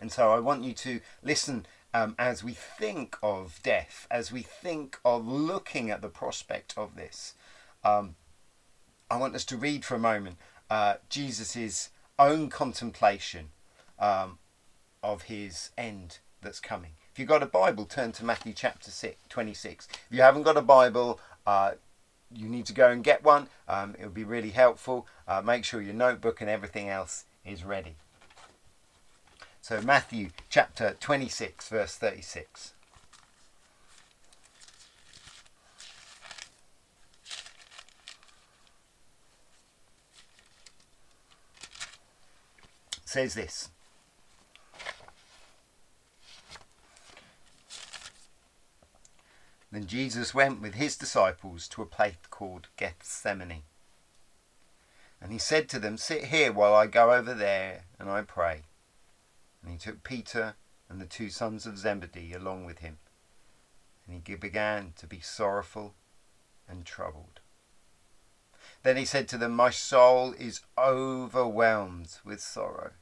And 0.00 0.10
so 0.10 0.32
I 0.32 0.38
want 0.38 0.64
you 0.64 0.72
to 0.72 1.00
listen 1.22 1.66
um, 1.92 2.14
as 2.18 2.42
we 2.42 2.52
think 2.52 3.16
of 3.22 3.60
death, 3.62 4.06
as 4.10 4.32
we 4.32 4.42
think 4.42 4.98
of 5.04 5.26
looking 5.26 5.90
at 5.90 6.02
the 6.02 6.08
prospect 6.08 6.74
of 6.76 6.96
this. 6.96 7.34
Um, 7.84 8.16
I 9.10 9.16
want 9.16 9.34
us 9.34 9.44
to 9.46 9.56
read 9.56 9.84
for 9.84 9.96
a 9.96 9.98
moment 9.98 10.36
uh, 10.70 10.94
Jesus' 11.08 11.90
own 12.18 12.48
contemplation 12.48 13.50
um, 13.98 14.38
of 15.02 15.22
his 15.22 15.70
end 15.76 16.18
that's 16.42 16.60
coming. 16.60 16.92
If 17.12 17.18
you've 17.18 17.28
got 17.28 17.42
a 17.42 17.46
Bible, 17.46 17.84
turn 17.84 18.12
to 18.12 18.24
Matthew 18.24 18.52
chapter 18.54 18.90
six, 18.90 19.16
26. 19.28 19.88
If 19.90 20.16
you 20.16 20.22
haven't 20.22 20.44
got 20.44 20.56
a 20.56 20.62
Bible, 20.62 21.18
uh, 21.46 21.72
you 22.32 22.48
need 22.48 22.66
to 22.66 22.72
go 22.72 22.90
and 22.90 23.02
get 23.02 23.24
one. 23.24 23.48
Um, 23.68 23.96
it 23.98 24.04
would 24.04 24.14
be 24.14 24.24
really 24.24 24.50
helpful. 24.50 25.06
Uh, 25.26 25.42
make 25.42 25.64
sure 25.64 25.82
your 25.82 25.94
notebook 25.94 26.40
and 26.40 26.48
everything 26.48 26.88
else 26.88 27.24
is 27.44 27.64
ready. 27.64 27.96
So, 29.62 29.80
Matthew 29.80 30.30
chapter 30.48 30.96
26, 31.00 31.68
verse 31.68 31.96
36. 31.96 32.72
says 43.10 43.34
this 43.34 43.70
Then 49.72 49.86
Jesus 49.86 50.32
went 50.32 50.60
with 50.60 50.74
his 50.74 50.96
disciples 50.96 51.68
to 51.68 51.82
a 51.82 51.86
place 51.86 52.14
called 52.30 52.68
Gethsemane. 52.76 53.62
And 55.20 55.32
he 55.32 55.38
said 55.38 55.68
to 55.68 55.78
them, 55.78 55.96
Sit 55.96 56.24
here 56.26 56.52
while 56.52 56.74
I 56.74 56.86
go 56.86 57.12
over 57.12 57.34
there 57.34 57.84
and 57.98 58.08
I 58.08 58.22
pray. 58.22 58.62
And 59.62 59.72
he 59.72 59.78
took 59.78 60.02
Peter 60.02 60.54
and 60.88 61.00
the 61.00 61.06
two 61.06 61.30
sons 61.30 61.66
of 61.66 61.78
Zebedee 61.78 62.34
along 62.34 62.64
with 62.64 62.78
him. 62.78 62.98
And 64.06 64.22
he 64.26 64.34
began 64.34 64.92
to 64.96 65.06
be 65.06 65.20
sorrowful 65.20 65.94
and 66.68 66.84
troubled. 66.84 67.40
Then 68.82 68.96
he 68.96 69.04
said 69.04 69.28
to 69.28 69.38
them, 69.38 69.52
My 69.52 69.70
soul 69.70 70.34
is 70.38 70.62
overwhelmed 70.78 72.18
with 72.24 72.40
sorrow 72.40 72.92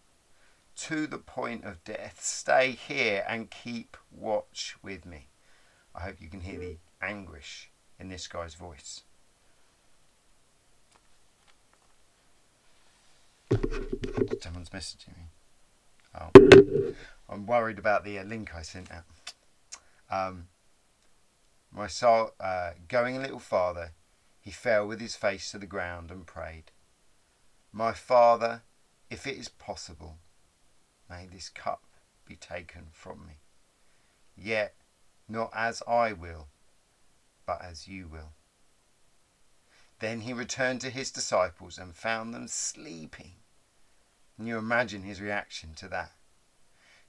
to 0.76 1.06
the 1.06 1.18
point 1.18 1.64
of 1.64 1.82
death. 1.84 2.22
Stay 2.22 2.72
here 2.72 3.24
and 3.28 3.50
keep 3.50 3.96
watch 4.10 4.76
with 4.82 5.04
me. 5.04 5.28
I 5.94 6.02
hope 6.02 6.20
you 6.20 6.28
can 6.28 6.40
hear 6.40 6.58
the 6.58 6.78
anguish 7.02 7.70
in 7.98 8.08
this 8.08 8.28
guy's 8.28 8.54
voice. 8.54 9.02
Someone's 14.40 14.70
messaging 14.70 15.16
me. 15.16 15.24
Oh, 16.20 16.94
I'm 17.28 17.46
worried 17.46 17.78
about 17.78 18.04
the 18.04 18.18
uh, 18.18 18.24
link 18.24 18.54
I 18.54 18.62
sent 18.62 18.90
out. 18.90 19.04
Um, 20.10 20.48
my 21.70 21.86
soul, 21.86 22.32
uh, 22.40 22.70
going 22.88 23.16
a 23.16 23.20
little 23.20 23.38
farther, 23.38 23.92
he 24.40 24.50
fell 24.50 24.86
with 24.86 25.00
his 25.00 25.16
face 25.16 25.50
to 25.50 25.58
the 25.58 25.66
ground 25.66 26.10
and 26.10 26.26
prayed, 26.26 26.70
My 27.72 27.92
Father, 27.92 28.62
if 29.10 29.26
it 29.26 29.36
is 29.36 29.48
possible, 29.48 30.16
may 31.08 31.26
this 31.26 31.48
cup 31.48 31.84
be 32.24 32.36
taken 32.36 32.88
from 32.92 33.26
me. 33.26 33.34
Yet 34.36 34.74
not 35.28 35.50
as 35.54 35.82
I 35.86 36.12
will, 36.12 36.48
but 37.44 37.62
as 37.62 37.86
you 37.86 38.08
will. 38.08 38.32
Then 39.98 40.20
he 40.20 40.32
returned 40.32 40.80
to 40.82 40.90
his 40.90 41.10
disciples 41.10 41.76
and 41.76 41.94
found 41.94 42.32
them 42.32 42.48
sleeping. 42.48 43.32
Can 44.38 44.46
you 44.46 44.56
imagine 44.56 45.02
his 45.02 45.20
reaction 45.20 45.74
to 45.74 45.88
that? 45.88 46.12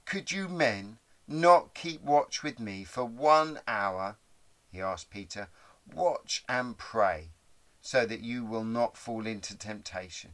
Could 0.04 0.32
you 0.32 0.48
men 0.48 0.98
not 1.28 1.76
keep 1.76 2.02
watch 2.02 2.42
with 2.42 2.58
me 2.58 2.82
for 2.82 3.04
one 3.04 3.60
hour? 3.68 4.16
He 4.72 4.80
asked 4.80 5.10
Peter. 5.10 5.46
Watch 5.86 6.42
and 6.48 6.76
pray 6.76 7.30
so 7.80 8.04
that 8.04 8.18
you 8.18 8.44
will 8.44 8.64
not 8.64 8.96
fall 8.96 9.28
into 9.28 9.56
temptation. 9.56 10.32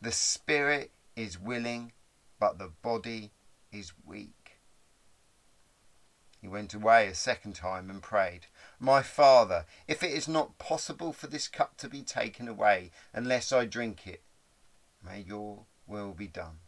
The 0.00 0.10
spirit 0.10 0.92
is 1.14 1.38
willing, 1.38 1.92
but 2.40 2.56
the 2.56 2.72
body 2.80 3.32
is 3.70 3.92
weak. 4.02 4.60
He 6.40 6.48
went 6.48 6.72
away 6.72 7.08
a 7.08 7.14
second 7.14 7.54
time 7.54 7.90
and 7.90 8.02
prayed, 8.02 8.46
My 8.80 9.02
Father, 9.02 9.66
if 9.86 10.02
it 10.02 10.12
is 10.12 10.26
not 10.26 10.56
possible 10.56 11.12
for 11.12 11.26
this 11.26 11.48
cup 11.48 11.76
to 11.76 11.88
be 11.90 12.00
taken 12.00 12.48
away 12.48 12.92
unless 13.12 13.52
I 13.52 13.66
drink 13.66 14.06
it, 14.06 14.22
may 15.04 15.20
your 15.20 15.66
will 15.88 16.12
be 16.12 16.28
done. 16.28 16.58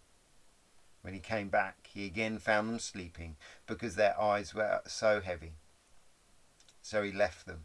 When 1.03 1.15
he 1.15 1.21
came 1.21 1.49
back, 1.49 1.89
he 1.93 2.07
again 2.07 2.39
found 2.39 2.69
them 2.69 2.79
sleeping 2.79 3.37
because 3.67 3.95
their 3.95 4.21
eyes 4.21 4.55
were 4.55 4.83
so 4.87 5.21
heavy. 5.21 5.53
So 6.83 7.03
he 7.03 7.13
left 7.13 7.47
them 7.47 7.65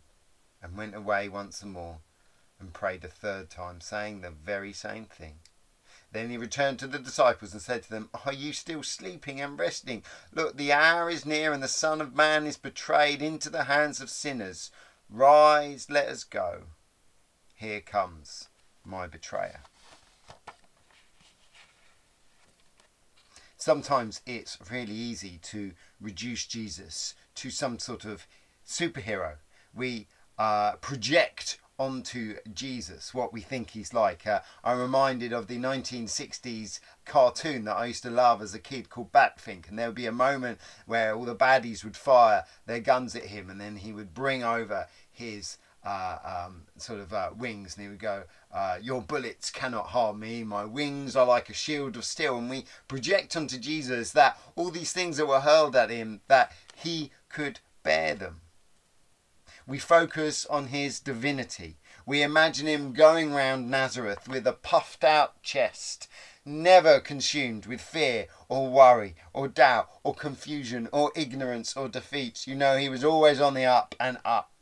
and 0.61 0.77
went 0.77 0.95
away 0.95 1.29
once 1.29 1.63
more 1.63 1.99
and 2.59 2.73
prayed 2.73 3.03
a 3.03 3.09
third 3.09 3.49
time, 3.49 3.81
saying 3.81 4.21
the 4.21 4.29
very 4.29 4.71
same 4.71 5.05
thing. 5.05 5.39
Then 6.11 6.29
he 6.29 6.37
returned 6.37 6.79
to 6.79 6.87
the 6.87 6.99
disciples 6.99 7.51
and 7.51 7.61
said 7.61 7.83
to 7.83 7.89
them, 7.89 8.09
Are 8.25 8.31
you 8.31 8.53
still 8.53 8.83
sleeping 8.83 9.41
and 9.41 9.59
resting? 9.59 10.03
Look, 10.33 10.55
the 10.55 10.71
hour 10.71 11.09
is 11.09 11.25
near, 11.25 11.51
and 11.51 11.61
the 11.61 11.67
Son 11.67 11.99
of 11.99 12.15
Man 12.15 12.47
is 12.47 12.55
betrayed 12.55 13.21
into 13.21 13.49
the 13.49 13.65
hands 13.65 13.99
of 13.99 14.09
sinners. 14.09 14.71
Rise, 15.09 15.89
let 15.89 16.07
us 16.07 16.23
go. 16.23 16.63
Here 17.55 17.81
comes 17.81 18.47
my 18.85 19.07
betrayer. 19.07 19.61
Sometimes 23.65 24.21
it's 24.27 24.59
really 24.69 24.93
easy 24.93 25.39
to 25.41 25.71
reduce 25.99 26.45
Jesus 26.45 27.15
to 27.33 27.49
some 27.49 27.79
sort 27.79 28.05
of 28.05 28.27
superhero. 28.63 29.37
We 29.73 30.05
uh, 30.37 30.73
project 30.73 31.57
onto 31.79 32.35
Jesus, 32.53 33.11
what 33.11 33.33
we 33.33 33.41
think 33.41 33.71
he's 33.71 33.91
like. 33.91 34.27
Uh, 34.27 34.41
I'm 34.63 34.79
reminded 34.79 35.33
of 35.33 35.47
the 35.47 35.57
1960s 35.57 36.79
cartoon 37.05 37.65
that 37.65 37.75
I 37.75 37.87
used 37.87 38.03
to 38.03 38.11
love 38.11 38.39
as 38.39 38.53
a 38.53 38.59
kid 38.59 38.91
called 38.91 39.11
Batfink, 39.11 39.67
and 39.67 39.79
there 39.79 39.87
would 39.87 39.95
be 39.95 40.05
a 40.05 40.11
moment 40.11 40.59
where 40.85 41.15
all 41.15 41.25
the 41.25 41.35
baddies 41.35 41.83
would 41.83 41.97
fire 41.97 42.43
their 42.67 42.79
guns 42.79 43.15
at 43.15 43.25
him, 43.25 43.49
and 43.49 43.59
then 43.59 43.77
he 43.77 43.91
would 43.91 44.13
bring 44.13 44.43
over 44.43 44.85
his 45.11 45.57
uh, 45.85 46.45
um, 46.47 46.63
sort 46.77 46.99
of 46.99 47.13
uh, 47.13 47.29
wings, 47.37 47.75
and 47.75 47.83
he 47.83 47.89
would 47.89 47.99
go, 47.99 48.23
uh, 48.51 48.77
"Your 48.81 49.01
bullets 49.01 49.51
cannot 49.51 49.87
harm 49.87 50.19
me. 50.19 50.43
My 50.43 50.65
wings 50.65 51.15
are 51.15 51.25
like 51.25 51.49
a 51.49 51.53
shield 51.53 51.95
of 51.95 52.05
steel." 52.05 52.37
And 52.37 52.49
we 52.49 52.65
project 52.87 53.35
onto 53.35 53.57
Jesus 53.57 54.11
that 54.11 54.39
all 54.55 54.71
these 54.71 54.91
things 54.91 55.17
that 55.17 55.27
were 55.27 55.41
hurled 55.41 55.75
at 55.75 55.89
him, 55.89 56.21
that 56.27 56.51
he 56.75 57.11
could 57.29 57.59
bear 57.83 58.15
them. 58.15 58.41
We 59.67 59.79
focus 59.79 60.45
on 60.45 60.67
his 60.67 60.99
divinity. 60.99 61.77
We 62.05 62.21
imagine 62.21 62.67
him 62.67 62.93
going 62.93 63.33
round 63.33 63.69
Nazareth 63.69 64.27
with 64.27 64.45
a 64.45 64.53
puffed 64.53 65.03
out 65.03 65.41
chest, 65.41 66.07
never 66.45 66.99
consumed 66.99 67.65
with 67.65 67.81
fear 67.81 68.27
or 68.47 68.69
worry 68.69 69.15
or 69.33 69.47
doubt 69.47 69.89
or 70.03 70.13
confusion 70.13 70.87
or 70.91 71.11
ignorance 71.15 71.75
or 71.75 71.89
defeat. 71.89 72.45
You 72.45 72.53
know, 72.53 72.77
he 72.77 72.89
was 72.89 73.03
always 73.03 73.41
on 73.41 73.55
the 73.55 73.65
up 73.65 73.95
and 73.99 74.19
up. 74.23 74.54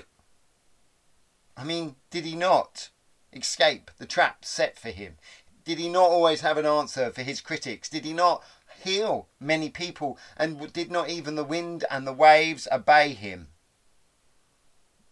I 1.55 1.63
mean, 1.63 1.95
did 2.09 2.25
he 2.25 2.35
not 2.35 2.89
escape 3.31 3.91
the 3.97 4.05
trap 4.05 4.45
set 4.45 4.77
for 4.77 4.89
him? 4.89 5.17
Did 5.65 5.79
he 5.79 5.87
not 5.87 6.09
always 6.09 6.41
have 6.41 6.57
an 6.57 6.65
answer 6.65 7.11
for 7.11 7.21
his 7.21 7.41
critics? 7.41 7.89
Did 7.89 8.05
he 8.05 8.13
not 8.13 8.43
heal 8.83 9.27
many 9.39 9.69
people? 9.69 10.17
And 10.35 10.71
did 10.73 10.91
not 10.91 11.09
even 11.09 11.35
the 11.35 11.43
wind 11.43 11.85
and 11.89 12.05
the 12.05 12.13
waves 12.13 12.67
obey 12.71 13.13
him? 13.13 13.49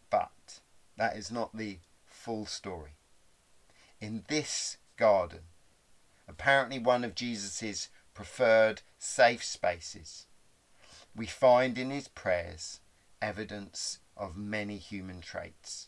But 0.09 0.59
that 0.97 1.15
is 1.15 1.31
not 1.31 1.55
the 1.55 1.77
full 2.05 2.45
story. 2.45 2.91
In 4.01 4.23
this 4.27 4.77
garden, 4.97 5.41
apparently 6.27 6.79
one 6.79 7.03
of 7.03 7.15
Jesus' 7.15 7.89
preferred 8.13 8.81
safe 8.97 9.43
spaces, 9.43 10.25
we 11.15 11.27
find 11.27 11.77
in 11.77 11.91
his 11.91 12.07
prayers 12.07 12.79
evidence 13.21 13.99
of 14.17 14.35
many 14.35 14.77
human 14.77 15.21
traits. 15.21 15.87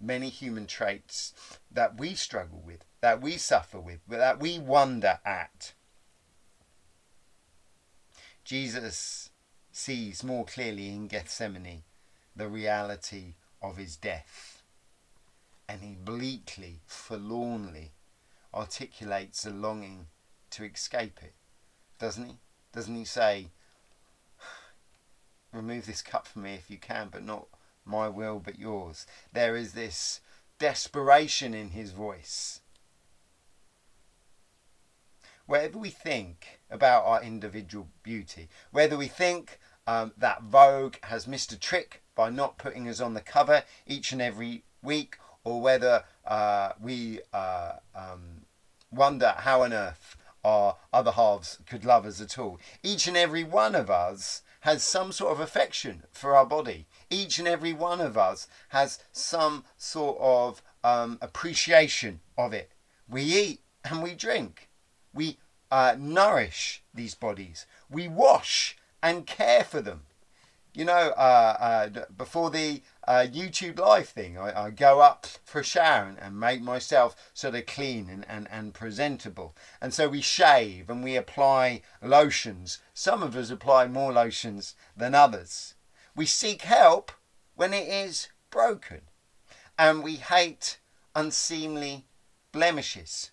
Many 0.00 0.28
human 0.28 0.66
traits 0.66 1.34
that 1.70 1.98
we 1.98 2.14
struggle 2.14 2.62
with, 2.64 2.84
that 3.00 3.20
we 3.20 3.36
suffer 3.36 3.80
with, 3.80 4.00
that 4.08 4.40
we 4.40 4.58
wonder 4.58 5.18
at. 5.24 5.72
Jesus 8.44 9.30
sees 9.72 10.24
more 10.24 10.44
clearly 10.44 10.88
in 10.88 11.08
Gethsemane 11.08 11.82
the 12.34 12.48
reality 12.48 13.34
of 13.60 13.76
his 13.76 13.96
death. 13.96 14.62
And 15.68 15.82
he 15.82 15.94
bleakly, 15.94 16.80
forlornly 16.86 17.92
articulates 18.54 19.44
a 19.44 19.50
longing 19.50 20.06
to 20.50 20.64
escape 20.64 21.20
it, 21.22 21.34
doesn't 21.98 22.24
he? 22.24 22.36
Doesn't 22.72 22.94
he 22.94 23.04
say, 23.04 23.48
Remove 25.52 25.86
this 25.86 26.02
cup 26.02 26.26
from 26.26 26.42
me 26.42 26.54
if 26.54 26.70
you 26.70 26.78
can, 26.78 27.08
but 27.10 27.22
not 27.22 27.46
my 27.88 28.08
will 28.08 28.38
but 28.38 28.58
yours? 28.58 29.06
There 29.32 29.56
is 29.56 29.72
this 29.72 30.20
desperation 30.58 31.54
in 31.54 31.70
his 31.70 31.92
voice. 31.92 32.60
Whatever 35.46 35.78
we 35.78 35.90
think 35.90 36.60
about 36.70 37.04
our 37.04 37.22
individual 37.22 37.88
beauty, 38.02 38.48
whether 38.70 38.96
we 38.96 39.06
think 39.06 39.58
um, 39.86 40.12
that 40.18 40.42
Vogue 40.42 40.96
has 41.04 41.26
missed 41.26 41.52
a 41.52 41.58
trick 41.58 42.02
by 42.14 42.28
not 42.28 42.58
putting 42.58 42.88
us 42.88 43.00
on 43.00 43.14
the 43.14 43.22
cover 43.22 43.62
each 43.86 44.12
and 44.12 44.20
every 44.20 44.64
week, 44.82 45.16
or 45.44 45.62
whether 45.62 46.04
uh, 46.26 46.72
we 46.80 47.20
uh, 47.32 47.72
um, 47.94 48.42
wonder 48.90 49.34
how 49.38 49.62
on 49.62 49.72
earth 49.72 50.16
our 50.44 50.76
other 50.92 51.12
halves 51.12 51.58
could 51.66 51.84
love 51.84 52.04
us 52.04 52.20
at 52.20 52.38
all. 52.38 52.60
Each 52.82 53.06
and 53.06 53.16
every 53.16 53.44
one 53.44 53.74
of 53.74 53.90
us 53.90 54.42
has 54.60 54.82
some 54.82 55.12
sort 55.12 55.32
of 55.32 55.40
affection 55.40 56.04
for 56.12 56.36
our 56.36 56.46
body. 56.46 56.86
Each 57.10 57.38
and 57.38 57.48
every 57.48 57.72
one 57.72 58.00
of 58.00 58.18
us 58.18 58.48
has 58.68 58.98
some 59.12 59.64
sort 59.76 60.18
of 60.20 60.62
um, 60.84 61.18
appreciation 61.20 62.20
of 62.36 62.52
it. 62.52 62.70
We 63.08 63.22
eat 63.22 63.60
and 63.84 64.02
we 64.02 64.14
drink. 64.14 64.68
We 65.14 65.38
uh, 65.70 65.96
nourish 65.98 66.82
these 66.94 67.14
bodies. 67.14 67.66
We 67.90 68.08
wash 68.08 68.76
and 69.02 69.26
care 69.26 69.64
for 69.64 69.80
them. 69.80 70.02
You 70.74 70.84
know, 70.84 71.12
uh, 71.16 71.88
uh, 71.90 72.04
before 72.16 72.50
the 72.50 72.82
uh, 73.06 73.26
YouTube 73.28 73.78
live 73.78 74.08
thing, 74.08 74.38
I, 74.38 74.66
I, 74.66 74.70
go 74.70 75.00
up 75.00 75.26
for 75.42 75.60
a 75.60 75.64
shower 75.64 76.04
and, 76.04 76.18
and, 76.20 76.38
make 76.38 76.60
myself 76.60 77.16
sort 77.34 77.56
of 77.56 77.66
clean 77.66 78.08
and, 78.08 78.24
and, 78.28 78.46
and 78.50 78.72
presentable. 78.74 79.56
And 79.80 79.92
so 79.92 80.08
we 80.08 80.20
shave 80.20 80.88
and 80.88 81.02
we 81.02 81.16
apply 81.16 81.82
lotions. 82.00 82.78
Some 82.94 83.22
of 83.24 83.34
us 83.34 83.50
apply 83.50 83.88
more 83.88 84.12
lotions 84.12 84.76
than 84.96 85.16
others. 85.16 85.74
We 86.18 86.26
seek 86.26 86.62
help 86.62 87.12
when 87.54 87.72
it 87.72 87.86
is 87.86 88.26
broken. 88.50 89.02
And 89.78 90.02
we 90.02 90.16
hate 90.16 90.80
unseemly 91.14 92.06
blemishes. 92.50 93.30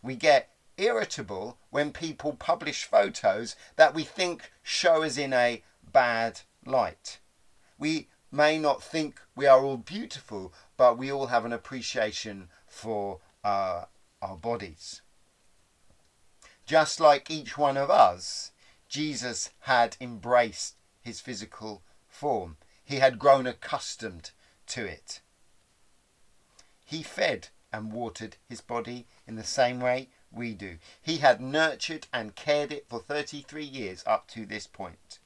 We 0.00 0.16
get 0.16 0.48
irritable 0.78 1.58
when 1.68 1.92
people 1.92 2.32
publish 2.32 2.84
photos 2.84 3.54
that 3.76 3.92
we 3.92 4.02
think 4.02 4.50
show 4.62 5.02
us 5.02 5.18
in 5.18 5.34
a 5.34 5.62
bad 5.92 6.40
light. 6.64 7.18
We 7.78 8.08
may 8.30 8.58
not 8.58 8.82
think 8.82 9.20
we 9.36 9.44
are 9.44 9.62
all 9.62 9.76
beautiful, 9.76 10.54
but 10.78 10.96
we 10.96 11.12
all 11.12 11.26
have 11.26 11.44
an 11.44 11.52
appreciation 11.52 12.48
for 12.66 13.20
uh, 13.44 13.84
our 14.22 14.36
bodies. 14.38 15.02
Just 16.64 16.98
like 16.98 17.30
each 17.30 17.58
one 17.58 17.76
of 17.76 17.90
us, 17.90 18.52
Jesus 18.88 19.50
had 19.60 19.98
embraced 20.00 20.76
his 21.02 21.20
physical 21.20 21.82
form. 22.08 22.56
He 22.84 22.96
had 22.96 23.18
grown 23.18 23.46
accustomed 23.46 24.30
to 24.68 24.84
it. 24.84 25.20
He 26.84 27.02
fed 27.02 27.48
and 27.72 27.92
watered 27.92 28.36
his 28.48 28.60
body 28.60 29.06
in 29.26 29.36
the 29.36 29.44
same 29.44 29.80
way 29.80 30.08
we 30.30 30.54
do. 30.54 30.78
He 31.00 31.18
had 31.18 31.40
nurtured 31.40 32.06
and 32.12 32.34
cared 32.34 32.72
it 32.72 32.86
for 32.88 33.00
33 33.00 33.64
years 33.64 34.02
up 34.06 34.28
to 34.28 34.46
this 34.46 34.66
point. 34.66 35.18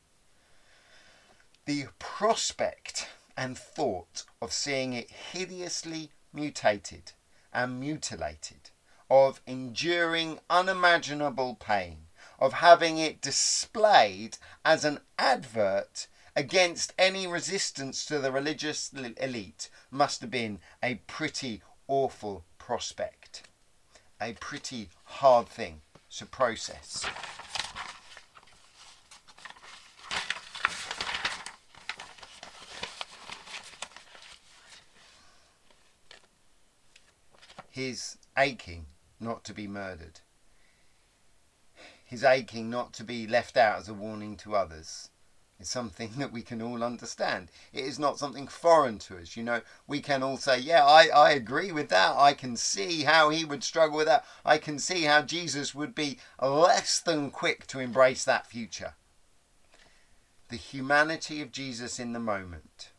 The 1.64 1.86
prospect 1.98 3.08
and 3.36 3.58
thought 3.58 4.24
of 4.40 4.52
seeing 4.52 4.92
it 4.92 5.10
hideously 5.10 6.10
mutated 6.32 7.12
and 7.52 7.80
mutilated, 7.80 8.70
of 9.10 9.40
enduring 9.46 10.38
unimaginable 10.48 11.54
pain, 11.54 12.05
of 12.38 12.54
having 12.54 12.98
it 12.98 13.20
displayed 13.20 14.38
as 14.64 14.84
an 14.84 15.00
advert 15.18 16.06
against 16.34 16.92
any 16.98 17.26
resistance 17.26 18.04
to 18.04 18.18
the 18.18 18.32
religious 18.32 18.92
elite 18.92 19.70
must 19.90 20.20
have 20.20 20.30
been 20.30 20.58
a 20.82 20.96
pretty 21.06 21.62
awful 21.88 22.44
prospect 22.58 23.42
a 24.20 24.32
pretty 24.34 24.88
hard 25.04 25.48
thing 25.48 25.82
to 26.10 26.26
process. 26.26 27.04
His 37.70 38.16
aching 38.38 38.86
not 39.20 39.44
to 39.44 39.52
be 39.52 39.66
murdered. 39.66 40.20
His 42.06 42.22
aching 42.22 42.70
not 42.70 42.92
to 42.94 43.04
be 43.04 43.26
left 43.26 43.56
out 43.56 43.80
as 43.80 43.88
a 43.88 43.94
warning 43.94 44.36
to 44.38 44.54
others 44.54 45.10
is 45.58 45.68
something 45.68 46.12
that 46.18 46.32
we 46.32 46.42
can 46.42 46.62
all 46.62 46.84
understand. 46.84 47.50
It 47.72 47.84
is 47.84 47.98
not 47.98 48.18
something 48.18 48.46
foreign 48.46 48.98
to 49.00 49.18
us. 49.18 49.36
You 49.36 49.42
know, 49.42 49.60
we 49.88 50.00
can 50.00 50.22
all 50.22 50.36
say, 50.36 50.58
Yeah, 50.58 50.84
I, 50.84 51.08
I 51.08 51.30
agree 51.30 51.72
with 51.72 51.88
that. 51.88 52.16
I 52.16 52.32
can 52.32 52.56
see 52.56 53.02
how 53.02 53.30
he 53.30 53.44
would 53.44 53.64
struggle 53.64 53.96
with 53.96 54.06
that. 54.06 54.24
I 54.44 54.58
can 54.58 54.78
see 54.78 55.02
how 55.02 55.22
Jesus 55.22 55.74
would 55.74 55.94
be 55.94 56.18
less 56.40 57.00
than 57.00 57.30
quick 57.30 57.66
to 57.68 57.80
embrace 57.80 58.24
that 58.24 58.46
future. 58.46 58.94
The 60.48 60.56
humanity 60.56 61.42
of 61.42 61.50
Jesus 61.50 61.98
in 61.98 62.12
the 62.12 62.20
moment, 62.20 62.92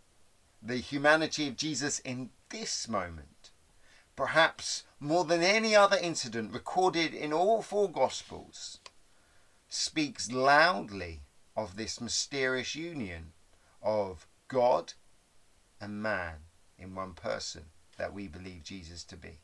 the 0.61 0.77
humanity 0.77 1.47
of 1.47 1.55
Jesus 1.55 1.99
in 1.99 2.31
this 2.49 2.89
moment, 2.89 3.51
perhaps 4.17 4.83
more 4.99 5.23
than 5.23 5.41
any 5.41 5.73
other 5.73 5.97
incident 5.97 6.51
recorded 6.51 7.13
in 7.13 7.31
all 7.31 7.61
four 7.61 7.89
Gospels, 7.89 8.79
speaks 9.69 10.31
loudly 10.31 11.21
of 11.55 11.75
this 11.75 11.99
mysterious 11.99 12.75
union 12.75 13.33
of 13.81 14.27
God 14.47 14.93
and 15.81 16.01
man 16.01 16.35
in 16.77 16.95
one 16.95 17.13
person 17.13 17.65
that 17.97 18.13
we 18.13 18.27
believe 18.27 18.63
Jesus 18.63 19.03
to 19.05 19.17
be. 19.17 19.39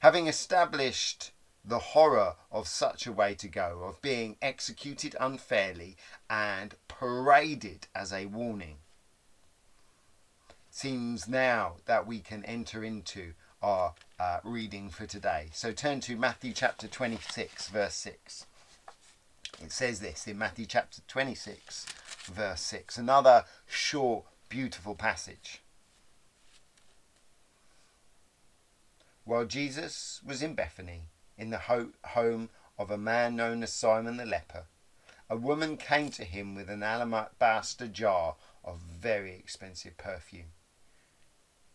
Having 0.00 0.26
established 0.26 1.32
the 1.64 1.78
horror 1.78 2.36
of 2.50 2.68
such 2.68 3.06
a 3.06 3.12
way 3.12 3.34
to 3.34 3.48
go, 3.48 3.84
of 3.84 4.02
being 4.02 4.36
executed 4.42 5.16
unfairly 5.18 5.96
and 6.28 6.74
paraded 6.88 7.86
as 7.94 8.12
a 8.12 8.26
warning, 8.26 8.78
seems 10.70 11.26
now 11.26 11.76
that 11.86 12.06
we 12.06 12.20
can 12.20 12.44
enter 12.44 12.84
into 12.84 13.32
our 13.64 13.94
uh, 14.20 14.40
reading 14.44 14.90
for 14.90 15.06
today. 15.06 15.48
So 15.52 15.72
turn 15.72 16.00
to 16.00 16.16
Matthew 16.16 16.52
chapter 16.52 16.86
26, 16.86 17.68
verse 17.68 17.94
6. 17.94 18.44
It 19.62 19.72
says 19.72 20.00
this 20.00 20.26
in 20.26 20.36
Matthew 20.36 20.66
chapter 20.66 21.00
26, 21.08 21.86
verse 22.26 22.60
6. 22.60 22.98
Another 22.98 23.44
short, 23.66 24.24
beautiful 24.50 24.94
passage. 24.94 25.62
While 29.24 29.46
Jesus 29.46 30.20
was 30.26 30.42
in 30.42 30.54
Bethany, 30.54 31.04
in 31.38 31.48
the 31.48 31.58
ho- 31.58 31.92
home 32.04 32.50
of 32.78 32.90
a 32.90 32.98
man 32.98 33.34
known 33.34 33.62
as 33.62 33.72
Simon 33.72 34.18
the 34.18 34.26
leper, 34.26 34.64
a 35.30 35.36
woman 35.36 35.78
came 35.78 36.10
to 36.10 36.24
him 36.24 36.54
with 36.54 36.68
an 36.68 36.82
alabaster 36.82 37.86
jar 37.86 38.34
of 38.62 38.80
very 38.80 39.34
expensive 39.34 39.96
perfume, 39.96 40.52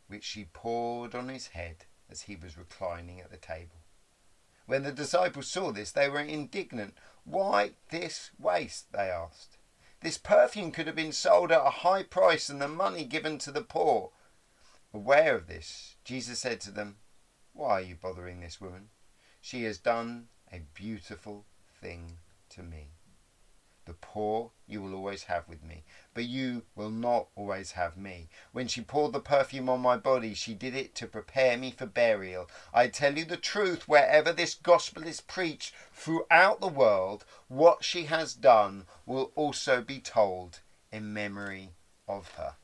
which 0.09 0.23
she 0.25 0.45
poured 0.45 1.15
on 1.15 1.29
his 1.29 1.47
head 1.47 1.85
as 2.09 2.23
he 2.23 2.35
was 2.35 2.57
reclining 2.57 3.21
at 3.21 3.31
the 3.31 3.37
table. 3.37 3.77
When 4.65 4.83
the 4.83 4.91
disciples 4.91 5.49
saw 5.49 5.71
this, 5.71 5.91
they 5.91 6.09
were 6.09 6.19
indignant. 6.19 6.95
Why 7.23 7.71
this 7.89 8.31
waste? 8.37 8.91
they 8.91 9.09
asked. 9.09 9.57
This 10.01 10.17
perfume 10.17 10.71
could 10.71 10.87
have 10.87 10.95
been 10.95 11.11
sold 11.11 11.51
at 11.51 11.65
a 11.65 11.69
high 11.69 12.03
price 12.03 12.49
and 12.49 12.61
the 12.61 12.67
money 12.67 13.03
given 13.03 13.37
to 13.39 13.51
the 13.51 13.61
poor. 13.61 14.11
Aware 14.93 15.35
of 15.35 15.47
this, 15.47 15.95
Jesus 16.03 16.39
said 16.39 16.61
to 16.61 16.71
them, 16.71 16.97
Why 17.53 17.71
are 17.71 17.81
you 17.81 17.95
bothering 17.95 18.39
this 18.39 18.59
woman? 18.59 18.89
She 19.41 19.63
has 19.63 19.77
done 19.77 20.29
a 20.51 20.61
beautiful 20.73 21.45
thing 21.81 22.17
to 22.49 22.63
me. 22.63 22.87
The 23.89 23.95
poor 23.95 24.51
you 24.67 24.83
will 24.83 24.93
always 24.93 25.23
have 25.23 25.47
with 25.47 25.63
me, 25.63 25.83
but 26.13 26.25
you 26.25 26.61
will 26.75 26.91
not 26.91 27.29
always 27.35 27.71
have 27.71 27.97
me. 27.97 28.29
When 28.51 28.67
she 28.67 28.81
poured 28.81 29.13
the 29.13 29.19
perfume 29.19 29.67
on 29.67 29.81
my 29.81 29.97
body, 29.97 30.35
she 30.35 30.53
did 30.53 30.75
it 30.75 30.93
to 30.93 31.07
prepare 31.07 31.57
me 31.57 31.71
for 31.71 31.87
burial. 31.87 32.51
I 32.71 32.87
tell 32.89 33.17
you 33.17 33.25
the 33.25 33.35
truth, 33.35 33.87
wherever 33.87 34.31
this 34.31 34.53
gospel 34.53 35.07
is 35.07 35.21
preached 35.21 35.73
throughout 35.91 36.61
the 36.61 36.67
world, 36.67 37.25
what 37.47 37.83
she 37.83 38.03
has 38.03 38.35
done 38.35 38.85
will 39.07 39.31
also 39.33 39.81
be 39.81 39.99
told 39.99 40.59
in 40.91 41.11
memory 41.11 41.71
of 42.07 42.33
her. 42.33 42.57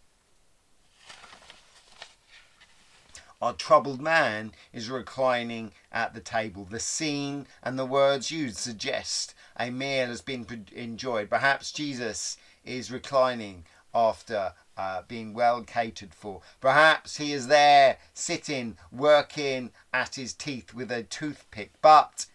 Our 3.41 3.53
troubled 3.53 3.99
man 3.99 4.53
is 4.71 4.89
reclining 4.89 5.73
at 5.91 6.13
the 6.13 6.21
table. 6.21 6.65
The 6.65 6.79
scene 6.79 7.47
and 7.61 7.77
the 7.77 7.85
words 7.85 8.31
used 8.31 8.57
suggest 8.57 9.34
a 9.57 9.69
meal 9.69 10.07
has 10.07 10.21
been 10.21 10.65
enjoyed. 10.73 11.29
Perhaps 11.29 11.71
Jesus 11.71 12.37
is 12.63 12.91
reclining 12.91 13.65
after 13.93 14.53
uh, 14.77 15.03
being 15.07 15.33
well 15.33 15.63
catered 15.63 16.13
for. 16.13 16.41
Perhaps 16.59 17.17
he 17.17 17.31
is 17.31 17.47
there 17.47 17.97
sitting, 18.13 18.77
working 18.91 19.71
at 19.93 20.15
his 20.15 20.33
teeth 20.33 20.73
with 20.73 20.91
a 20.91 21.03
toothpick. 21.03 21.71
But 21.81 22.25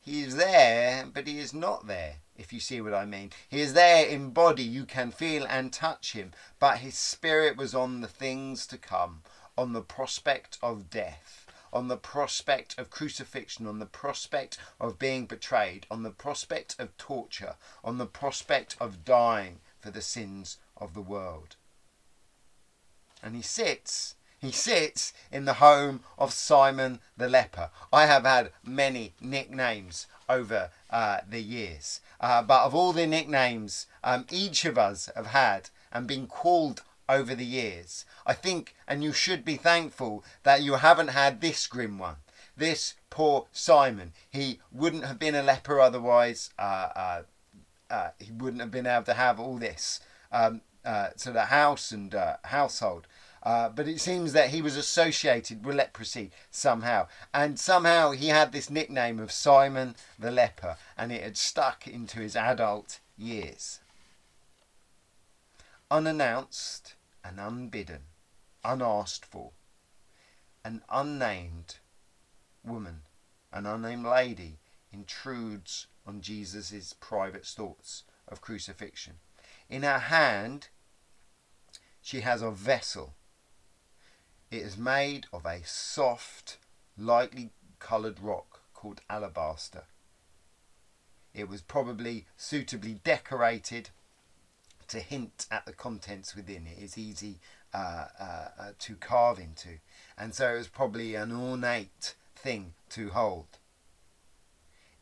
he 0.00 0.22
is 0.22 0.36
there, 0.36 1.06
but 1.12 1.26
he 1.26 1.38
is 1.38 1.54
not 1.54 1.86
there, 1.86 2.16
if 2.36 2.52
you 2.52 2.60
see 2.60 2.80
what 2.80 2.94
I 2.94 3.06
mean. 3.06 3.30
He 3.48 3.60
is 3.60 3.72
there 3.72 4.06
in 4.06 4.30
body, 4.30 4.62
you 4.62 4.84
can 4.84 5.10
feel 5.10 5.46
and 5.48 5.72
touch 5.72 6.12
him, 6.12 6.32
but 6.58 6.78
his 6.78 6.96
spirit 6.96 7.56
was 7.56 7.74
on 7.74 8.00
the 8.00 8.08
things 8.08 8.66
to 8.66 8.76
come, 8.76 9.22
on 9.56 9.72
the 9.72 9.82
prospect 9.82 10.58
of 10.62 10.90
death 10.90 11.39
on 11.72 11.88
the 11.88 11.96
prospect 11.96 12.78
of 12.78 12.90
crucifixion, 12.90 13.66
on 13.66 13.78
the 13.78 13.86
prospect 13.86 14.58
of 14.80 14.98
being 14.98 15.26
betrayed, 15.26 15.86
on 15.90 16.02
the 16.02 16.10
prospect 16.10 16.76
of 16.78 16.96
torture, 16.96 17.54
on 17.84 17.98
the 17.98 18.06
prospect 18.06 18.76
of 18.80 19.04
dying 19.04 19.60
for 19.78 19.90
the 19.90 20.02
sins 20.02 20.58
of 20.76 20.94
the 20.94 21.00
world. 21.00 21.56
And 23.22 23.36
he 23.36 23.42
sits 23.42 24.14
he 24.40 24.52
sits 24.52 25.12
in 25.30 25.44
the 25.44 25.54
home 25.54 26.00
of 26.16 26.32
Simon 26.32 27.00
the 27.14 27.28
leper. 27.28 27.68
I 27.92 28.06
have 28.06 28.24
had 28.24 28.52
many 28.64 29.12
nicknames 29.20 30.06
over 30.30 30.70
uh, 30.88 31.20
the 31.28 31.42
years, 31.42 32.00
uh, 32.20 32.42
but 32.42 32.62
of 32.62 32.74
all 32.74 32.94
the 32.94 33.06
nicknames 33.06 33.86
um, 34.02 34.24
each 34.30 34.64
of 34.64 34.78
us 34.78 35.10
have 35.14 35.26
had 35.26 35.68
and 35.92 36.06
been 36.06 36.26
called 36.26 36.82
over 37.10 37.34
the 37.34 37.44
years, 37.44 38.04
I 38.24 38.34
think, 38.34 38.74
and 38.86 39.02
you 39.02 39.12
should 39.12 39.44
be 39.44 39.56
thankful 39.56 40.24
that 40.44 40.62
you 40.62 40.74
haven't 40.74 41.08
had 41.08 41.40
this 41.40 41.66
grim 41.66 41.98
one. 41.98 42.16
This 42.56 42.94
poor 43.10 43.46
Simon, 43.52 44.12
he 44.30 44.60
wouldn't 44.70 45.04
have 45.04 45.18
been 45.18 45.34
a 45.34 45.42
leper 45.42 45.80
otherwise. 45.80 46.50
Uh, 46.58 46.88
uh, 46.94 47.22
uh 47.90 48.10
he 48.18 48.30
wouldn't 48.30 48.60
have 48.60 48.70
been 48.70 48.86
able 48.86 49.04
to 49.04 49.14
have 49.14 49.40
all 49.40 49.58
this. 49.58 50.00
Um, 50.30 50.60
uh, 50.84 51.08
so 51.16 51.32
the 51.32 51.46
house 51.46 51.90
and 51.90 52.14
uh, 52.14 52.36
household. 52.44 53.06
Uh, 53.42 53.70
but 53.70 53.88
it 53.88 54.00
seems 54.00 54.32
that 54.34 54.50
he 54.50 54.60
was 54.60 54.76
associated 54.76 55.64
with 55.64 55.76
leprosy 55.76 56.30
somehow. 56.50 57.08
And 57.32 57.58
somehow 57.58 58.12
he 58.12 58.28
had 58.28 58.52
this 58.52 58.68
nickname 58.68 59.18
of 59.18 59.32
Simon 59.32 59.96
the 60.18 60.30
leper, 60.30 60.76
and 60.96 61.10
it 61.10 61.22
had 61.22 61.36
stuck 61.36 61.86
into 61.86 62.20
his 62.20 62.36
adult 62.36 63.00
years. 63.16 63.80
Unannounced 65.90 66.94
and 67.24 67.38
unbidden, 67.38 68.02
unasked 68.64 69.24
for, 69.24 69.52
an 70.64 70.82
unnamed 70.88 71.76
woman, 72.64 73.02
an 73.52 73.66
unnamed 73.66 74.04
lady, 74.04 74.58
intrudes 74.92 75.86
on 76.06 76.20
Jesus' 76.20 76.94
private 76.94 77.46
thoughts 77.46 78.04
of 78.28 78.40
crucifixion. 78.40 79.18
In 79.68 79.82
her 79.82 79.98
hand, 79.98 80.68
she 82.02 82.20
has 82.20 82.42
a 82.42 82.50
vessel 82.50 83.14
it 84.50 84.62
is 84.62 84.76
made 84.76 85.26
of 85.32 85.46
a 85.46 85.62
soft, 85.64 86.58
lightly 86.98 87.50
coloured 87.78 88.18
rock 88.18 88.62
called 88.74 89.00
alabaster. 89.08 89.84
It 91.32 91.48
was 91.48 91.62
probably 91.62 92.26
suitably 92.36 92.94
decorated 92.94 93.90
to 94.90 95.00
hint 95.00 95.46
at 95.50 95.66
the 95.66 95.72
contents 95.72 96.34
within. 96.34 96.66
It 96.66 96.82
is 96.82 96.98
easy 96.98 97.38
uh, 97.74 98.06
uh, 98.18 98.48
uh, 98.58 98.70
to 98.78 98.94
carve 98.96 99.38
into, 99.38 99.78
and 100.16 100.34
so 100.34 100.54
it 100.54 100.58
was 100.58 100.68
probably 100.68 101.14
an 101.14 101.32
ornate 101.32 102.14
thing 102.36 102.74
to 102.90 103.10
hold. 103.10 103.58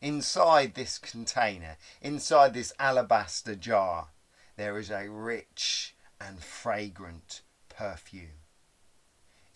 Inside 0.01 0.75
this 0.75 0.97
container, 0.97 1.77
inside 2.01 2.53
this 2.53 2.71
alabaster 2.79 3.55
jar, 3.55 4.09
there 4.55 4.77
is 4.77 4.89
a 4.89 5.09
rich 5.09 5.93
and 6.21 6.41
fragrant 6.41 7.41
perfume 7.67 8.39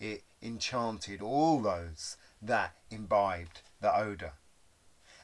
it 0.00 0.22
enchanted 0.42 1.22
all 1.22 1.60
those 1.60 2.16
that 2.42 2.74
imbibed 2.90 3.62
the 3.80 3.96
odour. 3.96 4.34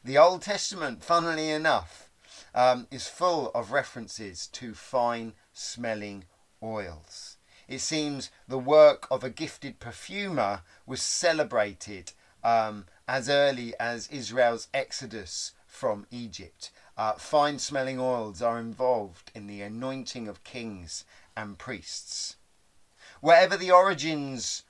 The 0.02 0.18
Old 0.18 0.42
Testament, 0.42 1.04
funnily 1.04 1.50
enough, 1.50 2.09
um, 2.54 2.86
is 2.90 3.08
full 3.08 3.50
of 3.54 3.72
references 3.72 4.46
to 4.48 4.74
fine 4.74 5.34
smelling 5.52 6.24
oils. 6.62 7.36
It 7.68 7.80
seems 7.80 8.30
the 8.48 8.58
work 8.58 9.06
of 9.10 9.22
a 9.22 9.30
gifted 9.30 9.78
perfumer 9.78 10.62
was 10.86 11.02
celebrated 11.02 12.12
um, 12.42 12.86
as 13.06 13.28
early 13.28 13.74
as 13.78 14.08
Israel's 14.08 14.68
exodus 14.74 15.52
from 15.66 16.06
Egypt. 16.10 16.70
Uh, 16.96 17.12
fine 17.12 17.58
smelling 17.58 18.00
oils 18.00 18.42
are 18.42 18.58
involved 18.58 19.30
in 19.34 19.46
the 19.46 19.62
anointing 19.62 20.26
of 20.26 20.44
kings 20.44 21.04
and 21.36 21.58
priests. 21.58 22.36
Wherever 23.20 23.56
the 23.56 23.70
origins 23.70 24.64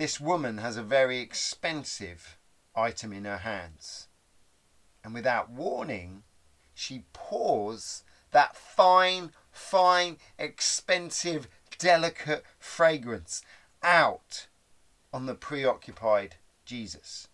this 0.00 0.18
woman 0.18 0.56
has 0.56 0.78
a 0.78 0.82
very 0.82 1.18
expensive 1.18 2.38
item 2.74 3.12
in 3.12 3.26
her 3.26 3.36
hands. 3.36 4.08
And 5.04 5.12
without 5.12 5.50
warning, 5.50 6.22
she 6.80 7.04
pours 7.12 8.04
that 8.30 8.56
fine, 8.56 9.32
fine, 9.52 10.16
expensive, 10.38 11.46
delicate 11.78 12.42
fragrance 12.58 13.42
out 13.82 14.46
on 15.12 15.26
the 15.26 15.34
preoccupied 15.34 16.36
Jesus. 16.64 17.28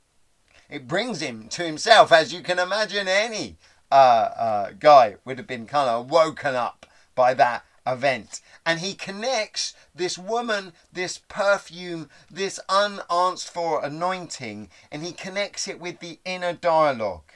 It 0.69 0.89
brings 0.89 1.21
him 1.21 1.49
to 1.51 1.65
himself, 1.65 2.11
as 2.11 2.33
you 2.33 2.43
can 2.43 2.59
imagine 2.59 3.07
any 3.07 3.57
uh, 3.91 3.95
uh, 3.95 4.71
guy 4.81 5.17
would 5.25 5.39
have 5.39 5.47
been 5.47 5.67
kind 5.67 5.89
of 5.89 6.11
woken 6.11 6.57
up 6.57 6.85
by 7.15 7.33
that 7.35 7.65
event. 7.87 8.41
And 8.65 8.81
he 8.81 8.95
connects 8.95 9.75
this 9.95 10.19
woman, 10.19 10.73
this 10.93 11.19
perfume, 11.29 12.11
this 12.29 12.59
unanswered 12.69 13.53
for 13.53 13.85
anointing, 13.85 14.71
and 14.91 15.05
he 15.05 15.13
connects 15.13 15.69
it 15.69 15.79
with 15.79 16.01
the 16.01 16.19
inner 16.25 16.53
dialogue. 16.53 17.31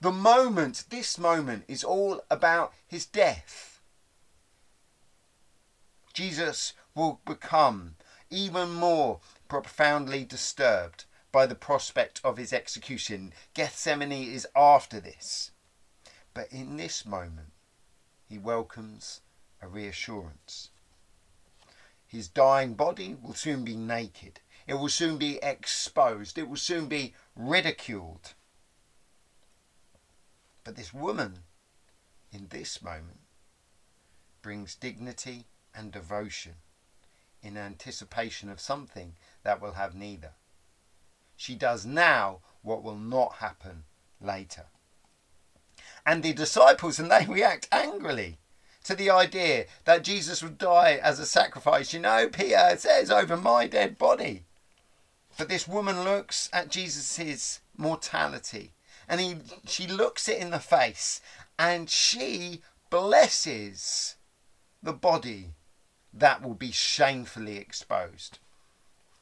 The 0.00 0.12
moment, 0.12 0.84
this 0.90 1.18
moment, 1.18 1.64
is 1.68 1.82
all 1.82 2.22
about 2.30 2.72
his 2.86 3.06
death. 3.06 3.80
Jesus 6.12 6.72
will 6.94 7.20
become 7.24 7.96
even 8.30 8.72
more 8.72 9.20
profoundly 9.48 10.24
disturbed 10.24 11.04
by 11.32 11.46
the 11.46 11.54
prospect 11.54 12.20
of 12.24 12.36
his 12.36 12.52
execution. 12.52 13.32
Gethsemane 13.54 14.12
is 14.12 14.46
after 14.56 15.00
this. 15.00 15.50
But 16.32 16.50
in 16.50 16.76
this 16.76 17.04
moment, 17.04 17.52
he 18.28 18.38
welcomes 18.38 19.20
a 19.60 19.68
reassurance. 19.68 20.70
His 22.06 22.28
dying 22.28 22.74
body 22.74 23.16
will 23.20 23.34
soon 23.34 23.64
be 23.64 23.76
naked. 23.76 24.40
It 24.66 24.74
will 24.74 24.88
soon 24.88 25.18
be 25.18 25.38
exposed. 25.42 26.38
It 26.38 26.48
will 26.48 26.56
soon 26.56 26.86
be 26.86 27.14
ridiculed. 27.34 28.34
But 30.66 30.74
this 30.74 30.92
woman, 30.92 31.44
in 32.32 32.48
this 32.48 32.82
moment, 32.82 33.20
brings 34.42 34.74
dignity 34.74 35.46
and 35.72 35.92
devotion 35.92 36.56
in 37.40 37.56
anticipation 37.56 38.50
of 38.50 38.58
something 38.58 39.14
that 39.44 39.60
will 39.60 39.74
have 39.74 39.94
neither. 39.94 40.32
She 41.36 41.54
does 41.54 41.86
now 41.86 42.40
what 42.62 42.82
will 42.82 42.96
not 42.96 43.34
happen 43.34 43.84
later. 44.20 44.66
And 46.04 46.24
the 46.24 46.32
disciples, 46.32 46.98
and 46.98 47.12
they 47.12 47.26
react 47.28 47.68
angrily 47.70 48.38
to 48.82 48.96
the 48.96 49.08
idea 49.08 49.66
that 49.84 50.02
Jesus 50.02 50.42
would 50.42 50.58
die 50.58 50.98
as 51.00 51.20
a 51.20 51.26
sacrifice. 51.26 51.92
You 51.92 52.00
know, 52.00 52.28
Peter 52.28 52.74
says 52.76 53.08
over 53.08 53.36
my 53.36 53.68
dead 53.68 53.98
body. 53.98 54.46
But 55.38 55.48
this 55.48 55.68
woman 55.68 56.02
looks 56.02 56.50
at 56.52 56.70
Jesus' 56.70 57.60
mortality 57.76 58.72
and 59.08 59.20
he, 59.20 59.36
she 59.66 59.86
looks 59.86 60.28
it 60.28 60.38
in 60.38 60.50
the 60.50 60.58
face 60.58 61.20
and 61.58 61.88
she 61.88 62.62
blesses 62.90 64.16
the 64.82 64.92
body 64.92 65.54
that 66.12 66.42
will 66.42 66.54
be 66.54 66.70
shamefully 66.70 67.56
exposed. 67.58 68.38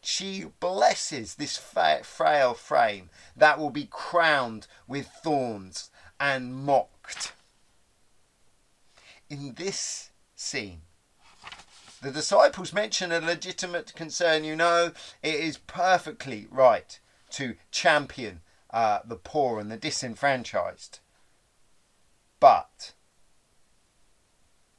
She 0.01 0.47
blesses 0.61 1.35
this 1.35 1.57
frail 1.57 2.55
frame 2.55 3.11
that 3.37 3.59
will 3.59 3.70
be 3.70 3.88
crowned 3.90 4.66
with 4.87 5.07
thorns 5.07 5.90
and 6.20 6.55
mocked 6.55 7.33
in 9.31 9.55
this 9.55 10.11
scene. 10.37 10.83
The 12.03 12.11
disciples 12.11 12.75
mention 12.75 13.12
a 13.12 13.20
legitimate 13.20 13.94
concern. 13.94 14.44
You 14.44 14.57
know, 14.57 14.92
it 15.23 15.35
is 15.35 15.57
perfectly 15.57 16.47
right 16.51 17.01
to 17.31 17.57
champion 17.70 18.42
uh, 18.75 18.99
the 19.05 19.17
poor 19.17 19.61
and 19.61 19.71
the 19.71 19.77
disenfranchised. 19.77 20.99
But 22.41 22.93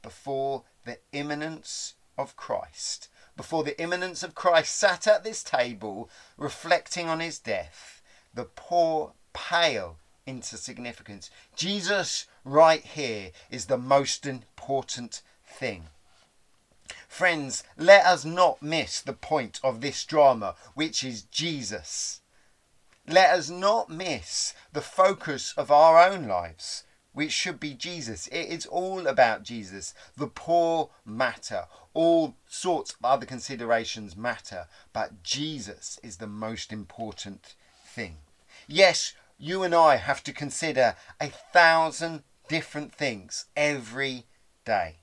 before 0.01 0.65
the 0.83 0.99
imminence 1.13 1.93
of 2.17 2.35
Christ, 2.35 3.07
before 3.37 3.63
the 3.63 3.81
imminence 3.81 4.21
of 4.21 4.35
Christ 4.35 4.75
sat 4.75 5.07
at 5.07 5.23
this 5.23 5.43
table 5.43 6.09
reflecting 6.37 7.07
on 7.07 7.21
his 7.21 7.39
death, 7.39 8.01
the 8.33 8.43
poor 8.43 9.13
pale 9.33 9.97
into 10.25 10.57
significance. 10.57 11.29
Jesus, 11.55 12.27
right 12.43 12.83
here, 12.83 13.31
is 13.49 13.67
the 13.67 13.77
most 13.77 14.25
important 14.25 15.21
thing. 15.45 15.85
Friends, 17.07 17.63
let 17.77 18.05
us 18.05 18.25
not 18.25 18.61
miss 18.61 18.99
the 18.99 19.13
point 19.13 19.61
of 19.63 19.79
this 19.79 20.03
drama, 20.03 20.55
which 20.73 21.01
is 21.01 21.23
Jesus. 21.23 22.19
Let 23.07 23.29
us 23.29 23.51
not 23.51 23.89
miss 23.89 24.55
the 24.73 24.81
focus 24.81 25.53
of 25.57 25.69
our 25.69 25.99
own 26.09 26.27
lives, 26.27 26.85
which 27.13 27.31
should 27.31 27.59
be 27.59 27.75
Jesus. 27.75 28.25
It 28.27 28.49
is 28.49 28.65
all 28.65 29.05
about 29.05 29.43
Jesus. 29.43 29.93
The 30.17 30.27
poor 30.27 30.89
matter. 31.05 31.65
All 31.93 32.35
sorts 32.47 32.93
of 32.93 33.05
other 33.05 33.27
considerations 33.27 34.17
matter, 34.17 34.67
but 34.91 35.21
Jesus 35.21 35.99
is 36.01 36.17
the 36.17 36.27
most 36.27 36.73
important 36.73 37.53
thing. 37.85 38.17
Yes, 38.67 39.13
you 39.37 39.61
and 39.61 39.75
I 39.75 39.97
have 39.97 40.23
to 40.23 40.33
consider 40.33 40.95
a 41.21 41.27
thousand 41.27 42.23
different 42.47 42.91
things 42.93 43.45
every 43.55 44.25
day. 44.65 44.97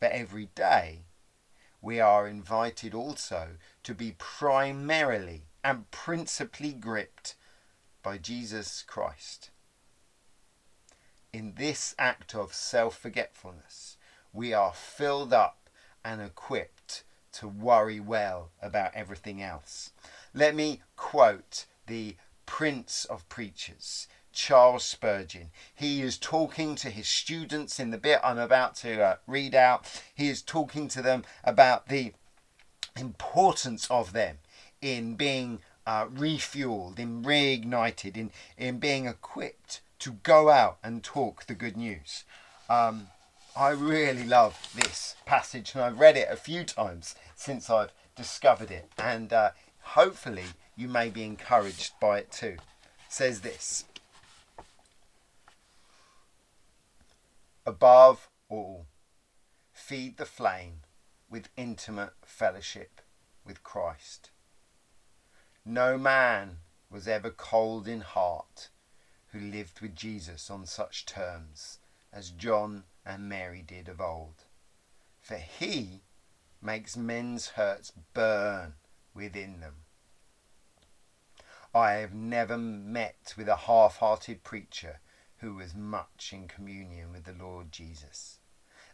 But 0.00 0.10
every 0.10 0.46
day 0.56 1.02
we 1.80 2.00
are 2.00 2.26
invited 2.26 2.94
also 2.94 3.50
to 3.84 3.94
be 3.94 4.16
primarily 4.18 5.44
and 5.66 5.90
principally 5.90 6.72
gripped 6.72 7.34
by 8.00 8.16
Jesus 8.16 8.84
Christ. 8.86 9.50
In 11.32 11.54
this 11.56 11.92
act 11.98 12.36
of 12.36 12.54
self 12.54 12.96
forgetfulness, 12.96 13.96
we 14.32 14.54
are 14.54 14.72
filled 14.72 15.32
up 15.32 15.68
and 16.04 16.22
equipped 16.22 17.02
to 17.32 17.48
worry 17.48 17.98
well 17.98 18.52
about 18.62 18.94
everything 18.94 19.42
else. 19.42 19.90
Let 20.32 20.54
me 20.54 20.82
quote 20.94 21.66
the 21.88 22.14
Prince 22.46 23.04
of 23.04 23.28
Preachers, 23.28 24.06
Charles 24.32 24.84
Spurgeon. 24.84 25.50
He 25.74 26.00
is 26.00 26.16
talking 26.16 26.76
to 26.76 26.90
his 26.90 27.08
students 27.08 27.80
in 27.80 27.90
the 27.90 27.98
bit 27.98 28.20
I'm 28.22 28.38
about 28.38 28.76
to 28.76 29.02
uh, 29.02 29.16
read 29.26 29.56
out. 29.56 30.00
He 30.14 30.28
is 30.28 30.42
talking 30.42 30.86
to 30.88 31.02
them 31.02 31.24
about 31.42 31.88
the 31.88 32.12
importance 32.96 33.90
of 33.90 34.12
them 34.12 34.38
in 34.80 35.14
being 35.14 35.60
uh, 35.86 36.06
refueled, 36.06 36.98
in 36.98 37.22
reignited, 37.22 38.16
in, 38.16 38.30
in 38.56 38.78
being 38.78 39.06
equipped 39.06 39.80
to 40.00 40.12
go 40.22 40.50
out 40.50 40.78
and 40.82 41.02
talk 41.02 41.46
the 41.46 41.54
good 41.54 41.76
news. 41.76 42.24
Um, 42.68 43.08
I 43.56 43.70
really 43.70 44.24
love 44.24 44.70
this 44.74 45.16
passage, 45.24 45.72
and 45.74 45.82
I've 45.82 45.98
read 45.98 46.16
it 46.16 46.28
a 46.30 46.36
few 46.36 46.64
times 46.64 47.14
since 47.34 47.70
I've 47.70 47.92
discovered 48.14 48.70
it, 48.70 48.90
and 48.98 49.32
uh, 49.32 49.50
hopefully 49.80 50.44
you 50.76 50.88
may 50.88 51.08
be 51.08 51.24
encouraged 51.24 51.92
by 52.00 52.18
it 52.18 52.30
too. 52.30 52.56
It 52.56 52.60
says 53.08 53.40
this 53.40 53.84
Above 57.64 58.28
all, 58.48 58.86
feed 59.72 60.18
the 60.18 60.26
flame 60.26 60.80
with 61.28 61.48
intimate 61.56 62.12
fellowship 62.24 63.00
with 63.44 63.62
Christ. 63.62 64.30
No 65.68 65.98
man 65.98 66.60
was 66.88 67.08
ever 67.08 67.28
cold 67.28 67.88
in 67.88 68.00
heart 68.00 68.68
who 69.32 69.40
lived 69.40 69.80
with 69.80 69.96
Jesus 69.96 70.48
on 70.48 70.64
such 70.64 71.04
terms 71.04 71.80
as 72.12 72.30
John 72.30 72.84
and 73.04 73.28
Mary 73.28 73.62
did 73.62 73.88
of 73.88 74.00
old. 74.00 74.44
For 75.20 75.38
he 75.38 76.02
makes 76.62 76.96
men's 76.96 77.48
hurts 77.48 77.90
burn 78.14 78.74
within 79.12 79.58
them. 79.58 79.78
I 81.74 81.94
have 81.94 82.14
never 82.14 82.56
met 82.56 83.34
with 83.36 83.48
a 83.48 83.56
half 83.56 83.96
hearted 83.96 84.44
preacher 84.44 85.00
who 85.38 85.56
was 85.56 85.74
much 85.74 86.32
in 86.32 86.46
communion 86.46 87.10
with 87.10 87.24
the 87.24 87.32
Lord 87.32 87.72
Jesus. 87.72 88.38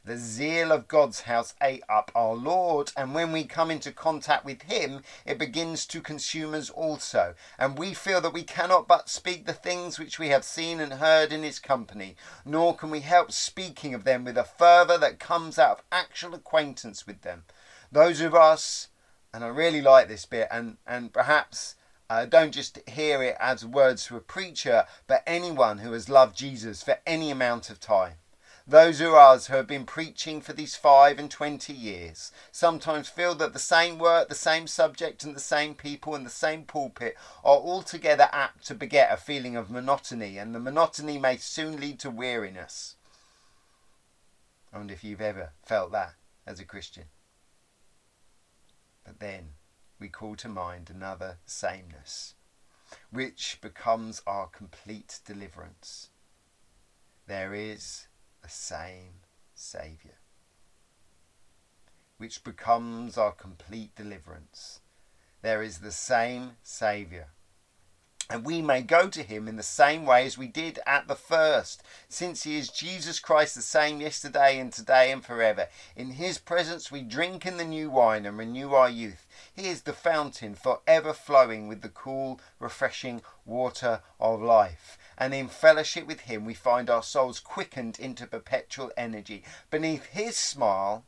The 0.05 0.17
zeal 0.17 0.73
of 0.73 0.88
God's 0.88 1.21
house 1.21 1.55
ate 1.62 1.85
up 1.88 2.11
our 2.17 2.35
Lord, 2.35 2.91
and 2.97 3.15
when 3.15 3.31
we 3.31 3.45
come 3.45 3.71
into 3.71 3.93
contact 3.93 4.45
with 4.45 4.62
Him, 4.62 5.05
it 5.25 5.38
begins 5.38 5.87
to 5.87 6.01
consume 6.01 6.55
us 6.55 6.71
also. 6.71 7.35
And 7.57 7.79
we 7.79 7.95
feel 7.95 8.21
that 8.23 8.33
we 8.33 8.43
cannot 8.43 8.88
but 8.88 9.09
speak 9.09 9.47
the 9.47 9.53
things 9.53 10.01
which 10.01 10.19
we 10.19 10.31
have 10.31 10.43
seen 10.43 10.81
and 10.81 10.95
heard 10.95 11.33
in 11.33 11.45
His 11.45 11.61
company, 11.61 12.17
nor 12.45 12.75
can 12.75 12.91
we 12.91 13.01
help 13.01 13.31
speaking 13.31 13.95
of 13.95 14.03
them 14.03 14.25
with 14.25 14.37
a 14.37 14.43
fervour 14.43 14.99
that 14.99 15.21
comes 15.21 15.57
out 15.57 15.79
of 15.79 15.85
actual 15.93 16.35
acquaintance 16.35 17.07
with 17.07 17.21
them. 17.21 17.45
Those 17.93 18.21
of 18.21 18.35
us, 18.35 18.88
and 19.33 19.45
I 19.45 19.49
really 19.49 19.83
like 19.83 20.09
this 20.09 20.27
bit, 20.27 20.49
and, 20.51 20.79
and 20.85 21.12
perhaps 21.12 21.77
uh, 22.11 22.27
don't 22.27 22.51
just 22.51 22.81
hear 22.88 23.23
it 23.23 23.37
as 23.38 23.65
words 23.65 24.07
to 24.07 24.17
a 24.17 24.21
preacher, 24.21 24.85
but 25.07 25.23
anyone 25.29 25.79
who 25.79 25.93
has 25.93 26.09
loved 26.09 26.37
Jesus 26.37 26.83
for 26.83 26.99
any 27.07 27.31
amount 27.31 27.71
of 27.71 27.79
time. 27.79 28.15
Those 28.66 29.01
of 29.01 29.12
us 29.12 29.48
who 29.48 29.57
have 29.57 29.66
been 29.66 29.85
preaching 29.85 30.40
for 30.40 30.53
these 30.53 30.77
five 30.77 31.18
and 31.18 31.31
twenty 31.31 31.72
years 31.72 32.31
sometimes 32.53 33.09
feel 33.09 33.35
that 33.35 33.53
the 33.53 33.59
same 33.59 33.98
work, 33.98 34.29
the 34.29 34.35
same 34.35 34.68
subject, 34.68 35.25
and 35.25 35.35
the 35.35 35.40
same 35.40 35.75
people 35.75 36.14
in 36.14 36.22
the 36.22 36.31
same 36.31 36.62
pulpit 36.62 37.16
are 37.44 37.57
altogether 37.57 38.29
apt 38.33 38.64
to 38.66 38.75
beget 38.75 39.12
a 39.12 39.16
feeling 39.16 39.57
of 39.57 39.70
monotony, 39.70 40.38
and 40.38 40.55
the 40.55 40.61
monotony 40.61 41.18
may 41.18 41.37
soon 41.37 41.81
lead 41.81 41.98
to 42.01 42.11
weariness. 42.11 42.94
I 44.72 44.79
wonder 44.79 44.94
if 44.94 45.03
you've 45.03 45.20
ever 45.20 45.51
felt 45.64 45.90
that 45.92 46.14
as 46.46 46.61
a 46.61 46.64
Christian. 46.64 47.05
But 49.05 49.18
then 49.18 49.55
we 49.98 50.09
call 50.09 50.37
to 50.37 50.48
mind 50.48 50.88
another 50.88 51.38
sameness, 51.44 52.35
which 53.11 53.59
becomes 53.61 54.22
our 54.27 54.46
complete 54.46 55.18
deliverance. 55.27 56.11
There 57.27 57.55
is 57.55 58.07
the 58.43 58.49
same 58.49 59.21
Saviour, 59.55 60.19
which 62.19 62.45
becomes 62.45 63.17
our 63.17 63.33
complete 63.33 63.95
deliverance. 63.95 64.81
There 65.43 65.63
is 65.63 65.79
the 65.79 65.93
same 65.93 66.53
Saviour. 66.63 67.29
And 68.31 68.45
we 68.45 68.63
may 68.63 68.83
go 68.83 69.09
to 69.09 69.23
him 69.23 69.47
in 69.47 69.57
the 69.57 69.63
same 69.63 70.07
way 70.07 70.25
as 70.25 70.39
we 70.39 70.47
did 70.47 70.79
at 70.87 71.07
the 71.07 71.15
first, 71.15 71.83
since 72.09 72.45
he 72.45 72.57
is 72.57 72.71
Jesus 72.71 73.21
Christ 73.21 73.55
the 73.55 73.63
same 73.63 74.01
yesterday 74.01 74.59
and 74.59 74.73
today 74.73 75.11
and 75.11 75.25
forever. 75.25 75.69
In 75.97 76.13
his 76.13 76.39
presence 76.39 76.91
we 76.91 77.03
drink 77.03 77.45
in 77.45 77.59
the 77.59 77.65
new 77.65 77.91
wine 77.91 78.25
and 78.25 78.39
renew 78.39 78.73
our 78.73 78.89
youth. 78.89 79.22
He 79.55 79.69
is 79.69 79.83
the 79.83 79.93
fountain 79.93 80.55
for 80.55 80.81
ever 80.87 81.12
flowing 81.12 81.69
with 81.69 81.83
the 81.83 81.91
cool, 81.91 82.41
refreshing 82.59 83.23
water 83.45 84.03
of 84.19 84.41
life 84.41 84.99
and 85.19 85.35
in 85.35 85.49
fellowship 85.49 86.07
with 86.07 86.21
Him 86.21 86.45
we 86.45 86.55
find 86.55 86.88
our 86.88 87.03
souls 87.03 87.38
quickened 87.38 87.99
into 87.99 88.27
perpetual 88.27 88.91
energy. 88.97 89.45
Beneath 89.71 90.07
His 90.07 90.37
smile, 90.37 91.05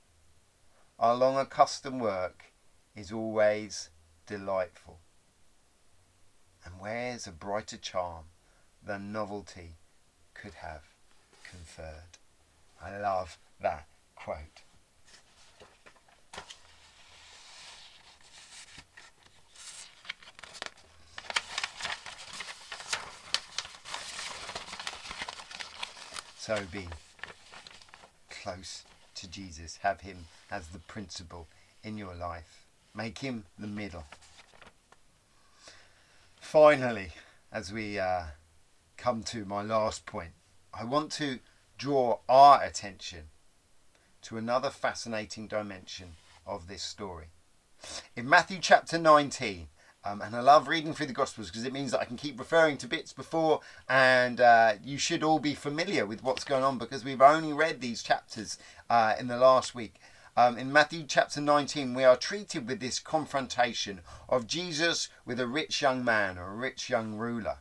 our 0.98 1.14
long 1.14 1.38
accustomed 1.38 2.00
work 2.00 2.52
is 2.94 3.11
always 3.11 3.88
delightful. 4.26 5.00
And 6.64 6.80
wears 6.80 7.26
a 7.26 7.33
brighter 7.33 7.76
charm 7.76 8.26
than 8.83 9.12
novelty 9.12 9.76
could 10.35 10.54
have 10.54 10.83
conferred. 11.48 12.18
I 12.80 12.98
love 12.98 13.38
that 13.61 13.87
quote. 14.14 14.63
So 26.46 26.61
be 26.70 26.87
close 28.28 28.85
to 29.14 29.26
Jesus. 29.26 29.78
Have 29.78 30.02
him 30.02 30.26
as 30.50 30.68
the 30.68 30.78
principal 30.78 31.46
in 31.83 31.96
your 31.96 32.14
life. 32.14 32.66
Make 32.94 33.20
him 33.20 33.46
the 33.59 33.66
middle. 33.66 34.04
Finally, 36.38 37.12
as 37.50 37.72
we 37.72 37.98
uh, 37.98 38.24
come 38.98 39.22
to 39.22 39.46
my 39.46 39.62
last 39.62 40.04
point, 40.04 40.33
I 40.78 40.85
want 40.85 41.12
to 41.12 41.38
draw 41.78 42.18
our 42.28 42.62
attention 42.62 43.30
to 44.24 44.37
another 44.37 44.68
fascinating 44.68 45.46
dimension 45.46 46.16
of 46.46 46.68
this 46.68 46.83
story. 46.83 47.28
In 48.14 48.28
Matthew 48.28 48.59
chapter 48.61 48.98
19, 48.98 49.68
um, 50.04 50.20
and 50.20 50.36
I 50.36 50.40
love 50.40 50.68
reading 50.68 50.92
through 50.92 51.06
the 51.06 51.12
Gospels 51.12 51.48
because 51.50 51.64
it 51.64 51.72
means 51.72 51.92
that 51.92 52.00
I 52.00 52.04
can 52.04 52.16
keep 52.16 52.38
referring 52.38 52.76
to 52.78 52.86
bits 52.86 53.12
before, 53.12 53.60
and 53.88 54.40
uh, 54.40 54.74
you 54.84 54.98
should 54.98 55.22
all 55.22 55.38
be 55.38 55.54
familiar 55.54 56.04
with 56.04 56.22
what's 56.22 56.44
going 56.44 56.62
on 56.62 56.76
because 56.76 57.04
we've 57.04 57.22
only 57.22 57.52
read 57.52 57.80
these 57.80 58.02
chapters 58.02 58.58
uh, 58.90 59.14
in 59.18 59.28
the 59.28 59.38
last 59.38 59.74
week. 59.74 59.94
Um, 60.36 60.58
in 60.58 60.72
Matthew 60.72 61.04
chapter 61.06 61.40
19, 61.40 61.94
we 61.94 62.04
are 62.04 62.16
treated 62.16 62.68
with 62.68 62.80
this 62.80 62.98
confrontation 62.98 64.00
of 64.28 64.46
Jesus 64.46 65.08
with 65.24 65.38
a 65.38 65.46
rich 65.46 65.80
young 65.80 66.04
man 66.04 66.38
or 66.38 66.50
a 66.50 66.56
rich 66.56 66.90
young 66.90 67.14
ruler. 67.14 67.58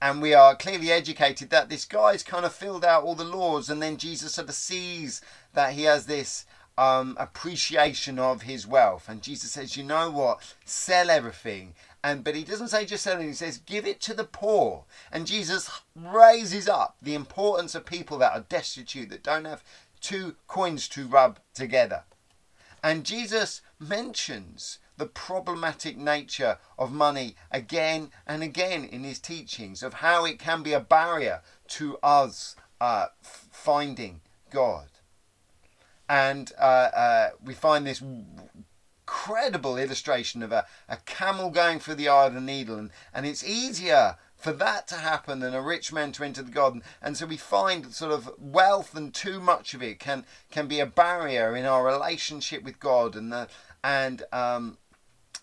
And 0.00 0.20
we 0.20 0.34
are 0.34 0.56
clearly 0.56 0.90
educated 0.90 1.50
that 1.50 1.68
this 1.68 1.84
guy's 1.84 2.22
kind 2.22 2.44
of 2.44 2.54
filled 2.54 2.84
out 2.84 3.04
all 3.04 3.14
the 3.14 3.24
laws, 3.24 3.70
and 3.70 3.80
then 3.80 3.96
Jesus 3.96 4.34
sort 4.34 4.48
of 4.48 4.54
sees 4.54 5.20
that 5.52 5.74
he 5.74 5.84
has 5.84 6.06
this 6.06 6.46
um, 6.78 7.16
appreciation 7.18 8.18
of 8.18 8.42
his 8.42 8.66
wealth. 8.66 9.08
And 9.08 9.22
Jesus 9.22 9.52
says, 9.52 9.76
you 9.76 9.84
know 9.84 10.10
what? 10.10 10.54
Sell 10.64 11.10
everything. 11.10 11.74
And 12.04 12.22
but 12.22 12.34
he 12.34 12.44
doesn't 12.44 12.68
say 12.68 12.84
just 12.84 13.04
sell 13.04 13.20
it, 13.20 13.26
he 13.26 13.32
says, 13.32 13.58
give 13.58 13.86
it 13.86 14.00
to 14.02 14.14
the 14.14 14.24
poor. 14.24 14.84
And 15.10 15.26
Jesus 15.26 15.70
raises 15.94 16.68
up 16.68 16.96
the 17.02 17.14
importance 17.14 17.74
of 17.74 17.86
people 17.86 18.18
that 18.18 18.32
are 18.32 18.44
destitute, 18.48 19.10
that 19.10 19.22
don't 19.22 19.44
have 19.44 19.64
two 20.00 20.36
coins 20.46 20.88
to 20.90 21.06
rub 21.06 21.40
together. 21.54 22.04
And 22.82 23.04
Jesus 23.04 23.62
mentions 23.80 24.78
the 24.96 25.06
problematic 25.06 25.96
nature 25.96 26.58
of 26.78 26.92
money 26.92 27.36
again 27.50 28.10
and 28.26 28.42
again 28.42 28.84
in 28.84 29.04
his 29.04 29.18
teachings 29.18 29.82
of 29.82 29.94
how 29.94 30.24
it 30.24 30.38
can 30.38 30.62
be 30.62 30.72
a 30.72 30.80
barrier 30.80 31.42
to 31.68 31.98
us 32.02 32.56
uh, 32.80 33.06
finding 33.20 34.20
God 34.50 34.86
and 36.08 36.52
uh, 36.58 36.62
uh, 36.62 37.28
we 37.44 37.54
find 37.54 37.86
this 37.86 38.02
incredible 39.06 39.76
illustration 39.76 40.42
of 40.42 40.52
a, 40.52 40.66
a 40.88 40.96
camel 40.98 41.50
going 41.50 41.78
through 41.78 41.94
the 41.94 42.08
eye 42.08 42.26
of 42.26 42.34
the 42.34 42.40
needle, 42.40 42.78
and, 42.78 42.90
and 43.14 43.26
it's 43.26 43.44
easier 43.44 44.16
for 44.36 44.52
that 44.52 44.86
to 44.88 44.96
happen 44.96 45.40
than 45.40 45.54
a 45.54 45.62
rich 45.62 45.92
man 45.92 46.12
to 46.12 46.24
enter 46.24 46.42
the 46.42 46.50
garden. 46.50 46.82
And 47.00 47.16
so 47.16 47.26
we 47.26 47.36
find 47.36 47.94
sort 47.94 48.12
of 48.12 48.30
wealth 48.38 48.94
and 48.94 49.12
too 49.12 49.40
much 49.40 49.74
of 49.74 49.82
it 49.82 49.98
can 49.98 50.24
can 50.50 50.68
be 50.68 50.80
a 50.80 50.86
barrier 50.86 51.56
in 51.56 51.64
our 51.64 51.84
relationship 51.84 52.62
with 52.62 52.78
God, 52.78 53.16
and 53.16 53.32
the 53.32 53.48
and 53.82 54.22
um, 54.32 54.78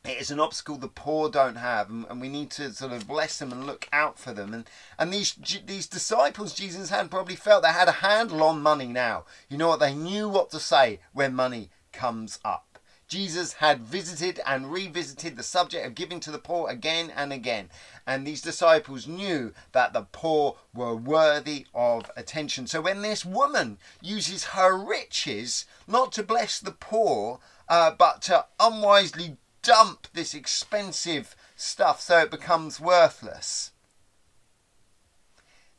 it 0.05 0.19
is 0.19 0.31
an 0.31 0.39
obstacle 0.39 0.75
the 0.75 0.89
poor 0.89 1.29
don't 1.29 1.55
have, 1.55 1.89
and, 1.89 2.05
and, 2.09 2.19
we 2.19 2.27
need 2.27 2.49
to 2.51 2.73
sort 2.73 2.91
of 2.91 3.07
bless 3.07 3.39
them 3.39 3.53
and 3.53 3.65
look 3.65 3.87
out 3.93 4.19
for 4.19 4.33
them. 4.33 4.53
And 4.53 4.69
and 4.99 5.13
these 5.13 5.33
these 5.65 5.87
disciples 5.87 6.53
Jesus 6.53 6.89
had 6.89 7.09
probably 7.09 7.37
felt 7.37 7.63
they 7.63 7.69
had 7.69 7.87
a 7.87 7.93
handle 7.93 8.43
on 8.43 8.61
money 8.61 8.87
now. 8.87 9.23
You 9.47 9.57
know 9.57 9.69
what? 9.69 9.79
They 9.79 9.95
knew 9.95 10.27
what 10.27 10.49
to 10.51 10.59
say 10.59 10.99
when 11.13 11.33
money 11.33 11.69
comes 11.93 12.39
up. 12.43 12.79
Jesus 13.07 13.53
had 13.53 13.81
visited 13.81 14.41
and 14.45 14.71
revisited 14.71 15.35
the 15.35 15.43
subject 15.43 15.85
of 15.85 15.95
giving 15.95 16.19
to 16.21 16.31
the 16.31 16.39
poor 16.39 16.69
again 16.69 17.11
and 17.15 17.31
again. 17.31 17.69
And 18.07 18.25
these 18.25 18.41
disciples 18.41 19.07
knew 19.07 19.53
that 19.71 19.93
the 19.93 20.07
poor 20.11 20.57
were 20.73 20.95
worthy 20.95 21.67
of 21.75 22.09
attention. 22.17 22.65
So 22.65 22.81
when 22.81 23.03
this 23.03 23.23
woman 23.23 23.77
uses 24.01 24.45
her 24.45 24.75
riches 24.75 25.65
not 25.87 26.11
to 26.13 26.23
bless 26.23 26.59
the 26.59 26.71
poor, 26.71 27.39
uh, 27.69 27.91
but 27.91 28.21
to 28.23 28.45
unwisely 28.59 29.37
dump 29.63 30.07
this 30.13 30.35
expensive 30.35 31.35
stuff 31.55 32.01
so 32.01 32.19
it 32.19 32.29
becomes 32.29 32.79
worthless. 32.79 33.71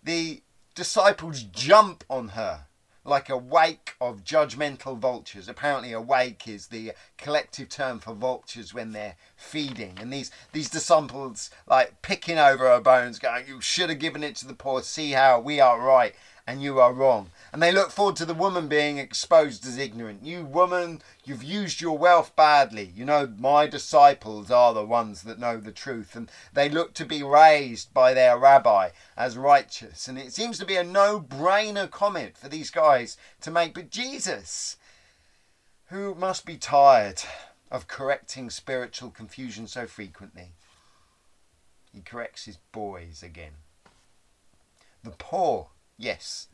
The 0.03 0.42
disciples 0.75 1.42
jump 1.42 2.03
on 2.11 2.29
her 2.29 2.66
like 3.05 3.29
a 3.29 3.37
wake 3.37 3.94
of 4.01 4.25
judgmental 4.25 4.99
vultures. 4.99 5.49
Apparently, 5.49 5.92
a 5.92 6.01
wake 6.01 6.49
is 6.49 6.68
the 6.68 6.92
collective 7.18 7.68
term 7.68 7.99
for 7.99 8.14
vultures 8.14 8.73
when 8.73 8.92
they're 8.92 9.16
feeding. 9.37 9.99
And 10.01 10.12
these, 10.12 10.31
these 10.53 10.70
disciples, 10.70 11.51
like 11.66 12.01
picking 12.01 12.38
over 12.38 12.66
her 12.66 12.81
bones, 12.81 13.18
going, 13.18 13.47
You 13.47 13.61
should 13.61 13.90
have 13.90 13.99
given 13.99 14.25
it 14.25 14.37
to 14.37 14.47
the 14.47 14.55
poor. 14.55 14.83
See 14.83 15.12
how 15.12 15.38
we 15.38 15.61
are 15.61 15.79
right 15.79 16.14
and 16.46 16.62
you 16.62 16.78
are 16.78 16.92
wrong. 16.92 17.30
And 17.52 17.62
they 17.62 17.72
look 17.72 17.90
forward 17.90 18.16
to 18.16 18.26
the 18.26 18.35
woman 18.35 18.68
being 18.68 18.98
exposed 18.98 19.66
as 19.66 19.78
ignorant. 19.78 20.24
You 20.24 20.44
woman, 20.44 21.00
you've 21.24 21.42
used 21.42 21.80
your 21.80 21.96
wealth 21.96 22.37
badly. 22.37 22.92
You 22.94 23.04
know, 23.04 23.33
my 23.38 23.66
disciples 23.66 24.50
are 24.50 24.74
the 24.74 24.85
ones 24.85 25.22
that 25.22 25.38
know 25.38 25.59
the 25.59 25.72
truth. 25.72 26.14
And 26.14 26.30
they 26.52 26.68
look 26.68 26.92
to 26.94 27.07
be 27.07 27.22
raised 27.22 27.94
by 27.94 28.12
their 28.12 28.37
rabbi 28.37 28.90
as 29.16 29.38
righteous. 29.38 30.07
And 30.07 30.18
it 30.18 30.35
seems 30.35 30.59
to 30.59 30.66
be 30.66 30.76
a 30.76 30.85
no 30.85 31.18
brainer 31.20 31.90
comment 31.90 32.37
for 32.37 32.48
these 32.48 32.70
guys 32.70 33.16
to 33.40 33.50
make. 33.50 33.72
But 33.72 33.90
Jesus, 33.90 34.76
who 35.87 36.14
must 36.14 36.44
be 36.44 36.57
tired 36.57 37.22
of 37.70 37.88
correcting 37.88 38.50
spiritual 38.50 39.11
confusion 39.11 39.66
so 39.66 39.87
frequently, 39.87 40.50
he 41.92 42.02
corrects 42.02 42.44
his 42.44 42.59
boys 42.72 43.22
again. 43.22 43.52
The 45.04 45.11
poor 45.11 45.68
yes, 45.98 46.48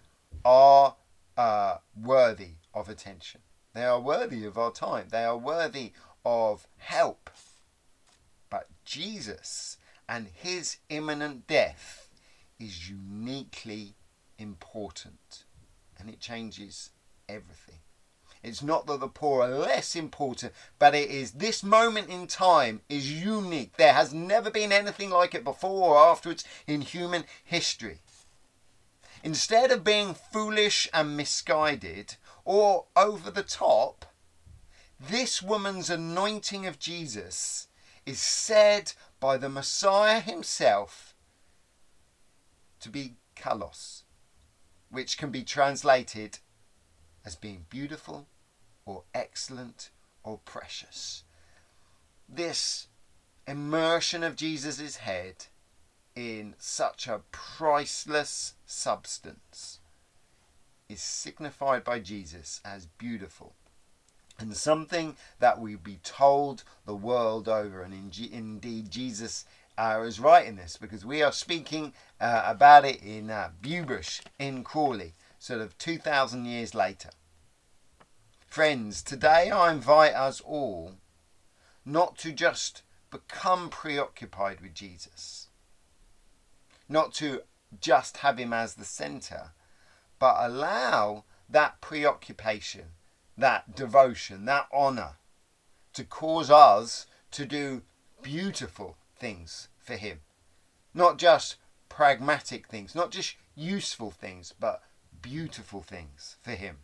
are 0.44 0.96
uh, 1.37 1.79
worthy 2.00 2.55
of 2.74 2.88
attention. 2.88 3.40
They 3.74 3.85
are 3.85 4.00
worthy 4.00 4.44
of 4.44 4.59
our 4.59 4.72
time. 4.72 5.07
They 5.11 5.24
are 5.24 5.37
worthy 5.37 5.92
of 6.24 6.66
help. 6.79 7.31
But 8.50 8.68
Jesus 8.85 9.76
and 10.09 10.29
his 10.35 10.79
imminent 10.88 11.46
death 11.46 12.09
is 12.59 12.90
uniquely 12.90 13.94
important 14.38 15.44
and 15.98 16.09
it 16.09 16.20
changes 16.20 16.90
everything. 17.29 17.76
It's 18.42 18.62
not 18.62 18.87
that 18.87 19.00
the 19.00 19.09
poor 19.09 19.42
are 19.42 19.50
less 19.50 19.94
important, 19.94 20.55
but 20.79 20.94
it 20.94 21.11
is 21.11 21.33
this 21.33 21.62
moment 21.62 22.09
in 22.09 22.26
time 22.26 22.81
is 22.88 23.12
unique. 23.22 23.76
There 23.76 23.92
has 23.92 24.14
never 24.14 24.50
been 24.50 24.72
anything 24.72 25.11
like 25.11 25.35
it 25.35 25.44
before 25.44 25.90
or 25.90 25.98
afterwards 25.98 26.44
in 26.66 26.81
human 26.81 27.24
history. 27.44 27.98
Instead 29.22 29.70
of 29.70 29.85
being 29.85 30.14
foolish 30.14 30.88
and 30.94 31.16
misguided 31.16 32.16
or 32.44 32.87
over 32.96 33.30
the 33.30 33.42
top, 33.42 34.06
this 34.98 35.42
woman's 35.42 35.90
anointing 35.90 36.66
of 36.66 36.78
Jesus 36.78 37.68
is 38.06 38.20
said 38.20 38.92
by 39.18 39.37
the 39.37 39.48
Messiah 39.48 40.20
himself 40.20 41.14
to 42.80 42.88
be 42.88 43.16
kalos, 43.37 44.02
which 44.90 45.18
can 45.18 45.30
be 45.30 45.42
translated 45.42 46.38
as 47.24 47.37
being 47.37 47.66
beautiful 47.68 48.26
or 48.87 49.04
excellent 49.14 49.90
or 50.22 50.38
precious. 50.38 51.24
This 52.28 52.88
immersion 53.46 54.22
of 54.22 54.37
Jesus' 54.37 54.96
head 54.96 55.46
in 56.16 56.55
such 56.59 57.07
a 57.07 57.20
priceless 57.31 58.55
substance 58.66 59.81
is 60.88 61.01
signified 61.01 61.85
by 61.85 62.01
Jesus 62.01 62.61
as 62.64 62.87
beautiful 62.87 63.55
and 64.40 64.57
something 64.57 65.16
that 65.38 65.61
we 65.61 65.77
be 65.77 65.99
told 66.03 66.64
the 66.87 66.96
world 66.96 67.49
over. 67.49 67.83
And 67.83 67.92
in 67.92 68.11
G- 68.11 68.31
indeed, 68.33 68.90
Jesus 68.90 69.44
uh, 69.79 70.03
is 70.05 70.18
right 70.18 70.46
in 70.46 70.57
this 70.57 70.77
because 70.77 71.05
we 71.05 71.23
are 71.23 71.33
speaking 71.33 71.92
uh, 72.20 72.42
about 72.46 72.85
it 72.85 73.03
in 73.03 73.31
uh, 73.31 73.51
in 74.38 74.64
Crawley, 74.64 75.14
sort 75.38 75.61
of 75.61 75.77
2,000 75.79 76.44
years 76.44 76.75
later. 76.75 77.11
Friends, 78.46 79.03
today 79.03 79.51
I 79.51 79.73
invite 79.73 80.14
us 80.14 80.40
all 80.40 80.94
not 81.85 82.18
to 82.18 82.33
just 82.33 82.83
become 83.11 83.68
preoccupied 83.68 84.61
with 84.61 84.75
Jesus 84.75 85.39
not 86.90 87.14
to 87.14 87.42
just 87.81 88.18
have 88.18 88.38
him 88.38 88.53
as 88.53 88.74
the 88.74 88.85
center, 88.85 89.53
but 90.18 90.37
allow 90.40 91.24
that 91.48 91.81
preoccupation, 91.81 92.87
that 93.38 93.74
devotion, 93.74 94.44
that 94.44 94.66
honor 94.72 95.16
to 95.94 96.05
cause 96.05 96.50
us 96.50 97.07
to 97.31 97.46
do 97.46 97.83
beautiful 98.22 98.96
things 99.16 99.68
for 99.79 99.94
him. 99.94 100.20
Not 100.92 101.16
just 101.16 101.57
pragmatic 101.88 102.66
things, 102.66 102.94
not 102.94 103.11
just 103.11 103.37
useful 103.55 104.11
things, 104.11 104.53
but 104.59 104.83
beautiful 105.22 105.83
things 105.83 106.37
for 106.42 106.53
him. 106.53 106.79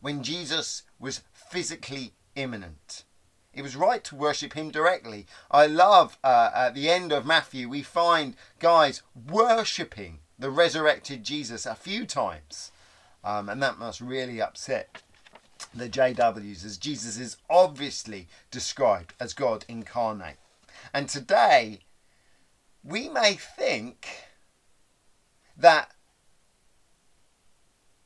When 0.00 0.22
Jesus 0.22 0.84
was 1.00 1.22
physically 1.32 2.12
imminent, 2.36 3.04
it 3.52 3.62
was 3.62 3.76
right 3.76 4.04
to 4.04 4.14
worship 4.14 4.52
him 4.52 4.70
directly. 4.70 5.26
I 5.50 5.66
love 5.66 6.18
uh, 6.22 6.50
at 6.54 6.74
the 6.74 6.88
end 6.90 7.12
of 7.12 7.26
Matthew, 7.26 7.68
we 7.68 7.82
find 7.82 8.36
guys 8.58 9.02
worshipping 9.28 10.20
the 10.38 10.50
resurrected 10.50 11.24
Jesus 11.24 11.66
a 11.66 11.74
few 11.74 12.06
times. 12.06 12.70
Um, 13.24 13.48
and 13.48 13.62
that 13.62 13.78
must 13.78 14.00
really 14.00 14.40
upset 14.40 15.02
the 15.74 15.88
JWs 15.88 16.64
as 16.64 16.78
Jesus 16.78 17.18
is 17.18 17.36
obviously 17.50 18.28
described 18.50 19.14
as 19.18 19.34
God 19.34 19.64
incarnate. 19.68 20.36
And 20.94 21.08
today, 21.08 21.80
we 22.84 23.08
may 23.08 23.34
think 23.34 24.06
that 25.56 25.90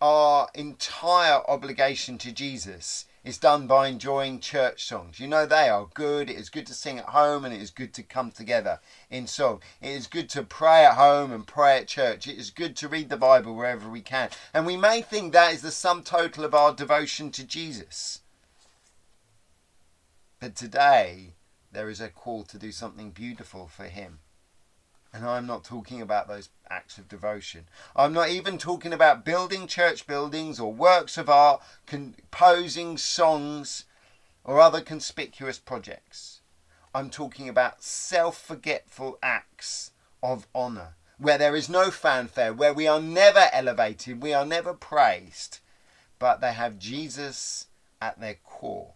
our 0.01 0.49
entire 0.55 1.43
obligation 1.49 2.19
to 2.19 2.33
Jesus 2.33 3.05
is 3.25 3.39
done 3.39 3.67
by 3.67 3.87
enjoying 3.87 4.41
church 4.41 4.85
songs. 4.85 5.21
You 5.21 5.29
know 5.29 5.47
they 5.47 5.69
are 5.69 5.87
good. 5.95 6.29
It 6.29 6.37
is 6.37 6.51
good 6.51 6.67
to 6.67 6.75
sing 6.75 6.99
at 6.99 7.07
home 7.07 7.45
and 7.45 7.55
it 7.55 7.63
is 7.63 7.71
good 7.71 7.95
to 7.95 8.03
come 8.03 8.33
together 8.33 8.81
in 9.11 9.27
song. 9.27 9.61
It 9.81 9.91
is 9.91 10.07
good 10.07 10.29
to 10.31 10.43
pray 10.43 10.85
at 10.85 10.95
home 10.95 11.33
and 11.33 11.47
pray 11.47 11.79
at 11.79 11.87
church. 11.87 12.27
It 12.27 12.39
is 12.39 12.51
good 12.51 12.77
to 12.77 12.89
read 12.89 13.09
the 13.09 13.17
Bible 13.17 13.55
wherever 13.55 13.89
we 13.89 14.01
can. 14.01 14.31
And 14.53 14.67
we 14.67 14.77
may 14.77 15.03
think 15.03 15.33
that 15.33 15.55
is 15.55 15.63
the 15.63 15.71
sum 15.71 16.03
total 16.03 16.45
of 16.45 16.55
our 16.55 16.75
devotion 16.75 17.31
to 17.33 17.45
Jesus. 17.45 18.23
But 20.41 20.57
today 20.57 21.35
there 21.71 21.89
is 21.89 22.01
a 22.01 22.09
call 22.09 22.43
to 22.45 22.59
do 22.59 22.73
something 22.73 23.11
beautiful 23.11 23.69
for 23.69 23.85
him. 23.85 24.19
And 25.15 25.27
I'm 25.27 25.47
not 25.47 25.65
talking 25.65 26.01
about 26.01 26.27
those 26.27 26.49
acts 26.71 26.97
of 26.97 27.09
devotion. 27.09 27.67
I'm 27.95 28.15
not 28.15 28.31
even 28.31 28.57
talking 28.57 28.95
about 28.95 29.25
building 29.25 29.67
church 29.67 30.07
buildings 30.07 30.59
or 30.59 30.73
works 30.73 31.19
of 31.19 31.29
art, 31.29 31.63
composing 31.87 32.97
songs, 32.97 33.85
or 34.45 34.61
other 34.61 34.81
conspicuous 34.81 35.59
projects. 35.59 36.41
I'm 36.95 37.11
talking 37.11 37.49
about 37.49 37.83
self 37.83 38.41
forgetful 38.41 39.19
acts 39.23 39.93
of 40.23 40.47
honour, 40.55 40.95
where 41.19 41.39
there 41.39 41.57
is 41.57 41.69
no 41.69 41.91
fanfare, 41.91 42.53
where 42.53 42.73
we 42.73 42.87
are 42.87 43.01
never 43.01 43.49
elevated, 43.53 44.23
we 44.23 44.33
are 44.33 44.47
never 44.47 44.73
praised, 44.73 45.59
but 46.19 46.41
they 46.41 46.53
have 46.53 46.79
Jesus 46.79 47.67
at 48.01 48.21
their 48.21 48.37
core. 48.45 48.95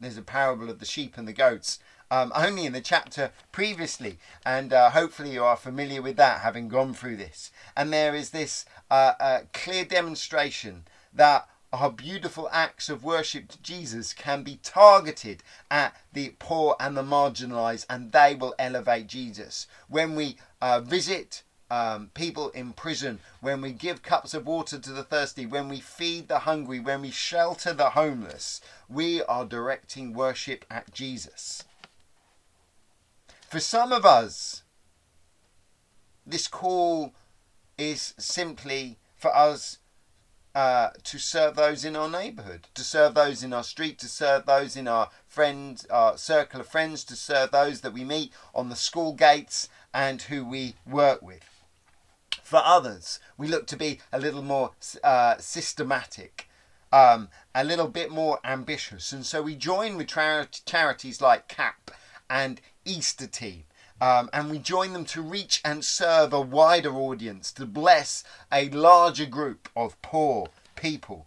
There's 0.00 0.16
a 0.16 0.22
parable 0.22 0.70
of 0.70 0.78
the 0.78 0.84
sheep 0.86 1.18
and 1.18 1.26
the 1.26 1.32
goats 1.32 1.80
um, 2.10 2.32
only 2.34 2.66
in 2.66 2.72
the 2.72 2.80
chapter 2.80 3.32
previously, 3.52 4.18
and 4.44 4.72
uh, 4.72 4.90
hopefully 4.90 5.32
you 5.32 5.44
are 5.44 5.56
familiar 5.56 6.02
with 6.02 6.16
that, 6.16 6.40
having 6.40 6.68
gone 6.68 6.94
through 6.94 7.16
this. 7.16 7.50
And 7.76 7.92
there 7.92 8.14
is 8.14 8.30
this 8.30 8.64
uh, 8.90 9.12
uh, 9.20 9.40
clear 9.52 9.84
demonstration 9.84 10.84
that 11.12 11.48
our 11.72 11.90
beautiful 11.90 12.48
acts 12.50 12.88
of 12.88 13.04
worship 13.04 13.48
to 13.48 13.62
Jesus 13.62 14.14
can 14.14 14.42
be 14.42 14.58
targeted 14.62 15.42
at 15.70 15.94
the 16.12 16.34
poor 16.38 16.74
and 16.80 16.96
the 16.96 17.02
marginalized, 17.02 17.84
and 17.90 18.12
they 18.12 18.34
will 18.34 18.54
elevate 18.58 19.06
Jesus. 19.06 19.66
When 19.88 20.14
we 20.14 20.36
uh, 20.62 20.80
visit 20.80 21.42
um, 21.70 22.10
people 22.14 22.48
in 22.50 22.72
prison, 22.72 23.20
when 23.40 23.60
we 23.60 23.72
give 23.72 24.02
cups 24.02 24.32
of 24.32 24.46
water 24.46 24.78
to 24.78 24.92
the 24.92 25.02
thirsty, 25.02 25.44
when 25.44 25.68
we 25.68 25.80
feed 25.80 26.28
the 26.28 26.40
hungry, 26.40 26.80
when 26.80 27.02
we 27.02 27.10
shelter 27.10 27.74
the 27.74 27.90
homeless, 27.90 28.62
we 28.88 29.22
are 29.24 29.44
directing 29.44 30.14
worship 30.14 30.64
at 30.70 30.92
Jesus. 30.94 31.64
For 33.48 33.60
some 33.60 33.94
of 33.94 34.04
us, 34.04 34.62
this 36.26 36.46
call 36.46 37.14
is 37.78 38.12
simply 38.18 38.98
for 39.16 39.34
us 39.34 39.78
uh, 40.54 40.90
to 41.04 41.18
serve 41.18 41.56
those 41.56 41.82
in 41.82 41.96
our 41.96 42.10
neighbourhood, 42.10 42.66
to 42.74 42.84
serve 42.84 43.14
those 43.14 43.42
in 43.42 43.54
our 43.54 43.64
street, 43.64 43.98
to 44.00 44.06
serve 44.08 44.44
those 44.44 44.76
in 44.76 44.86
our 44.86 45.08
friends, 45.26 45.86
our 45.86 46.18
circle 46.18 46.60
of 46.60 46.68
friends, 46.68 47.04
to 47.04 47.16
serve 47.16 47.50
those 47.50 47.80
that 47.80 47.94
we 47.94 48.04
meet 48.04 48.34
on 48.54 48.68
the 48.68 48.76
school 48.76 49.14
gates 49.14 49.70
and 49.94 50.20
who 50.22 50.44
we 50.44 50.74
work 50.86 51.22
with. 51.22 51.64
For 52.42 52.60
others, 52.62 53.18
we 53.38 53.48
look 53.48 53.66
to 53.68 53.78
be 53.78 54.00
a 54.12 54.20
little 54.20 54.42
more 54.42 54.72
uh, 55.02 55.38
systematic, 55.38 56.50
um, 56.92 57.30
a 57.54 57.64
little 57.64 57.88
bit 57.88 58.10
more 58.10 58.40
ambitious, 58.44 59.10
and 59.10 59.24
so 59.24 59.40
we 59.40 59.56
join 59.56 59.96
with 59.96 60.08
char- 60.08 60.48
charities 60.66 61.22
like 61.22 61.48
CAP 61.48 61.92
and 62.30 62.60
Easter 62.88 63.26
Team 63.26 63.64
um, 64.00 64.30
and 64.32 64.50
we 64.50 64.58
join 64.58 64.92
them 64.92 65.04
to 65.06 65.22
reach 65.22 65.60
and 65.64 65.84
serve 65.84 66.32
a 66.32 66.40
wider 66.40 66.94
audience, 66.94 67.52
to 67.52 67.66
bless 67.66 68.22
a 68.52 68.68
larger 68.70 69.26
group 69.26 69.68
of 69.74 70.00
poor 70.02 70.48
people, 70.76 71.26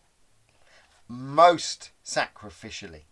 most 1.08 1.92
sacrificially. 2.06 3.04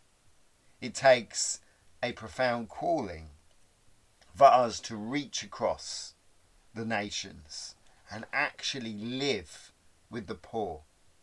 It 0.79 0.95
takes 0.95 1.59
a 2.01 2.13
profound 2.13 2.69
calling 2.69 3.29
for 4.33 4.47
us 4.47 4.79
to 4.81 4.95
reach 4.95 5.43
across 5.43 6.13
the 6.73 6.85
nations 6.85 7.75
and 8.09 8.25
actually 8.31 8.93
live 8.93 9.73
with 10.09 10.27
the 10.27 10.35
poor 10.35 10.81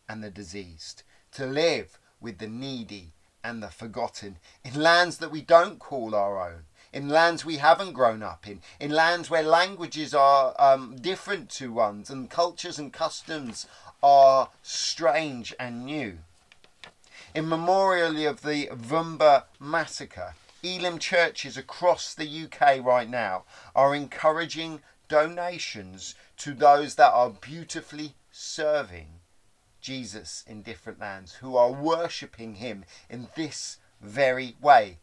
and 0.08 0.22
the 0.22 0.30
diseased, 0.30 1.02
to 1.32 1.46
live 1.46 1.98
with 2.20 2.38
the 2.38 2.46
needy 2.46 3.12
and 3.42 3.62
the 3.62 3.68
forgotten 3.68 4.36
in 4.62 4.74
lands 4.74 5.18
that 5.18 5.30
we 5.30 5.40
don't 5.40 5.78
call 5.78 6.14
our 6.14 6.38
own, 6.38 6.64
in 6.96 7.10
lands 7.10 7.44
we 7.44 7.58
haven't 7.58 7.92
grown 7.92 8.22
up 8.22 8.48
in, 8.48 8.62
in 8.80 8.90
lands 8.90 9.28
where 9.28 9.42
languages 9.42 10.14
are 10.14 10.54
um, 10.58 10.96
different 10.96 11.50
to 11.50 11.70
ones 11.70 12.08
and 12.08 12.30
cultures 12.30 12.78
and 12.78 12.90
customs 12.90 13.66
are 14.02 14.48
strange 14.62 15.54
and 15.60 15.84
new. 15.84 16.16
In 17.34 17.50
memorial 17.50 18.26
of 18.26 18.40
the 18.40 18.68
Vumba 18.68 19.44
massacre, 19.60 20.36
Elim 20.62 20.98
churches 20.98 21.58
across 21.58 22.14
the 22.14 22.44
UK 22.44 22.82
right 22.82 23.10
now 23.10 23.44
are 23.74 23.94
encouraging 23.94 24.80
donations 25.06 26.14
to 26.38 26.54
those 26.54 26.94
that 26.94 27.12
are 27.12 27.28
beautifully 27.28 28.14
serving 28.32 29.20
Jesus 29.82 30.44
in 30.46 30.62
different 30.62 30.98
lands, 30.98 31.34
who 31.34 31.58
are 31.58 31.70
worshipping 31.70 32.54
him 32.54 32.86
in 33.10 33.28
this 33.36 33.76
very 34.00 34.56
way. 34.62 34.96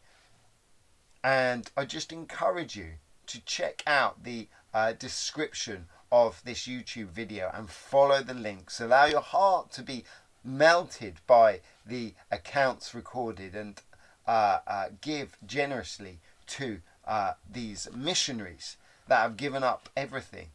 And 1.24 1.70
I 1.74 1.86
just 1.86 2.12
encourage 2.12 2.76
you 2.76 2.98
to 3.28 3.40
check 3.46 3.82
out 3.86 4.24
the 4.24 4.48
uh, 4.74 4.92
description 4.92 5.86
of 6.12 6.42
this 6.44 6.66
YouTube 6.68 7.06
video 7.08 7.50
and 7.54 7.70
follow 7.70 8.22
the 8.22 8.34
links. 8.34 8.78
Allow 8.78 9.06
your 9.06 9.22
heart 9.22 9.72
to 9.72 9.82
be 9.82 10.04
melted 10.44 11.14
by 11.26 11.60
the 11.86 12.12
accounts 12.30 12.94
recorded 12.94 13.54
and 13.54 13.80
uh, 14.26 14.58
uh, 14.66 14.88
give 15.00 15.38
generously 15.46 16.20
to 16.46 16.80
uh, 17.06 17.32
these 17.50 17.88
missionaries 17.96 18.76
that 19.08 19.22
have 19.22 19.38
given 19.38 19.62
up 19.64 19.88
everything 19.96 20.48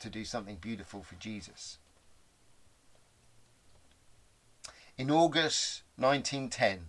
to 0.00 0.10
do 0.10 0.24
something 0.24 0.56
beautiful 0.56 1.04
for 1.04 1.14
Jesus. 1.14 1.78
In 4.98 5.12
August 5.12 5.82
1910, 5.96 6.86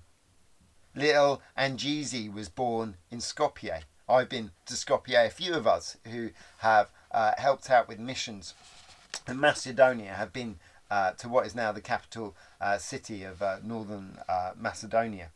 Little 0.97 1.43
Angizi 1.55 2.33
was 2.33 2.49
born 2.49 2.95
in 3.11 3.19
Skopje. 3.19 3.83
I've 4.09 4.29
been 4.29 4.49
to 4.65 4.73
Skopje, 4.73 5.27
a 5.27 5.29
few 5.29 5.53
of 5.53 5.67
us 5.67 5.95
who 6.05 6.31
have 6.59 6.89
uh, 7.11 7.33
helped 7.37 7.69
out 7.69 7.87
with 7.87 7.99
missions 7.99 8.55
in 9.27 9.39
Macedonia 9.39 10.13
have 10.13 10.33
been 10.33 10.57
uh, 10.89 11.11
to 11.11 11.29
what 11.29 11.45
is 11.45 11.53
now 11.53 11.71
the 11.71 11.81
capital 11.81 12.35
uh, 12.59 12.79
city 12.79 13.23
of 13.23 13.43
uh, 13.43 13.57
northern 13.63 14.17
uh, 14.27 14.53
Macedonia. 14.57 15.29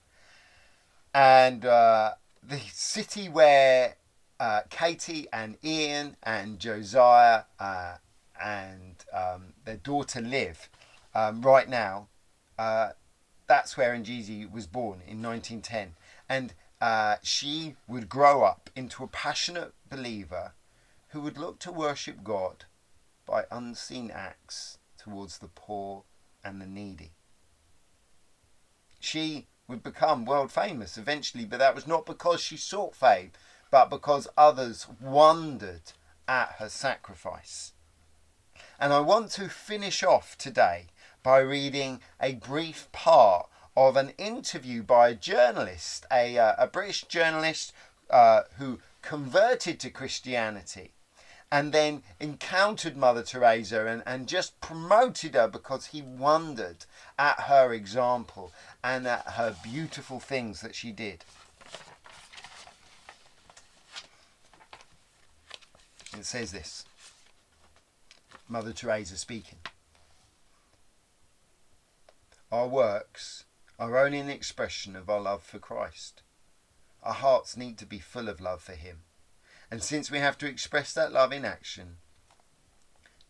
And 1.13 1.63
uh, 1.63 2.13
the 2.41 2.59
city 2.71 3.29
where 3.29 3.97
Katie 4.71 5.27
and 5.31 5.57
Ian 5.63 6.17
and 6.23 6.57
Josiah 6.57 7.43
and 8.43 8.95
um, 9.13 9.53
their 9.65 9.77
daughter 9.77 10.21
live 10.21 10.69
um, 11.13 11.43
right 11.43 11.69
now 11.69 12.07
that's 13.51 13.75
where 13.75 13.93
Ngizi 13.93 14.49
was 14.49 14.65
born 14.65 15.01
in 15.05 15.21
1910. 15.21 15.95
And 16.29 16.53
uh, 16.79 17.17
she 17.21 17.75
would 17.85 18.07
grow 18.07 18.43
up 18.45 18.69
into 18.77 19.03
a 19.03 19.07
passionate 19.07 19.73
believer 19.89 20.53
who 21.09 21.19
would 21.19 21.37
look 21.37 21.59
to 21.59 21.71
worship 21.73 22.23
God 22.23 22.63
by 23.25 23.43
unseen 23.51 24.09
acts 24.09 24.77
towards 24.97 25.39
the 25.39 25.49
poor 25.49 26.03
and 26.45 26.61
the 26.61 26.65
needy. 26.65 27.11
She 29.01 29.47
would 29.67 29.83
become 29.83 30.23
world 30.23 30.53
famous 30.53 30.97
eventually, 30.97 31.43
but 31.43 31.59
that 31.59 31.75
was 31.75 31.85
not 31.85 32.05
because 32.05 32.39
she 32.39 32.55
sought 32.55 32.95
fame, 32.95 33.31
but 33.69 33.89
because 33.89 34.29
others 34.37 34.87
wondered 35.01 35.91
at 36.25 36.55
her 36.59 36.69
sacrifice. 36.69 37.73
And 38.79 38.93
I 38.93 39.01
want 39.01 39.29
to 39.31 39.49
finish 39.49 40.03
off 40.03 40.37
today 40.37 40.85
by 41.23 41.39
reading 41.39 41.99
a 42.21 42.35
brief 42.35 42.91
part 42.91 43.47
of 43.75 43.95
an 43.95 44.09
interview 44.17 44.83
by 44.83 45.09
a 45.09 45.15
journalist, 45.15 46.05
a, 46.11 46.37
uh, 46.37 46.53
a 46.57 46.67
British 46.67 47.03
journalist 47.03 47.73
uh, 48.09 48.41
who 48.57 48.79
converted 49.01 49.79
to 49.79 49.89
Christianity 49.89 50.91
and 51.51 51.73
then 51.73 52.01
encountered 52.19 52.95
Mother 52.95 53.23
Teresa 53.23 53.85
and, 53.85 54.03
and 54.05 54.27
just 54.27 54.59
promoted 54.61 55.35
her 55.35 55.47
because 55.47 55.87
he 55.87 56.01
wondered 56.01 56.85
at 57.19 57.41
her 57.41 57.73
example 57.73 58.53
and 58.83 59.05
at 59.05 59.27
her 59.31 59.55
beautiful 59.61 60.19
things 60.19 60.61
that 60.61 60.75
she 60.75 60.91
did. 60.91 61.25
It 66.17 66.25
says 66.25 66.51
this 66.51 66.85
Mother 68.47 68.73
Teresa 68.73 69.17
speaking. 69.17 69.59
Our 72.51 72.67
works 72.67 73.45
are 73.79 73.97
only 73.97 74.19
an 74.19 74.29
expression 74.29 74.97
of 74.97 75.09
our 75.09 75.21
love 75.21 75.41
for 75.41 75.57
Christ. 75.57 76.21
Our 77.01 77.13
hearts 77.13 77.55
need 77.55 77.77
to 77.77 77.85
be 77.85 77.99
full 77.99 78.27
of 78.27 78.41
love 78.41 78.61
for 78.61 78.73
Him. 78.73 79.03
And 79.71 79.81
since 79.81 80.11
we 80.11 80.19
have 80.19 80.37
to 80.39 80.47
express 80.47 80.93
that 80.93 81.13
love 81.13 81.31
in 81.31 81.45
action, 81.45 81.97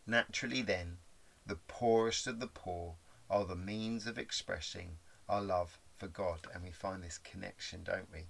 naturally 0.08 0.64
then, 0.64 0.98
the 1.46 1.58
poorest 1.68 2.26
of 2.26 2.40
the 2.40 2.48
poor 2.48 2.96
are 3.30 3.46
the 3.46 3.56
means 3.56 4.08
of 4.08 4.18
expressing 4.18 4.98
our 5.30 5.42
love 5.42 5.80
for 5.98 6.08
God. 6.08 6.48
And 6.52 6.64
we 6.64 6.72
find 6.72 7.04
this 7.04 7.20
connection, 7.20 7.84
don't 7.84 8.12
we? 8.12 8.26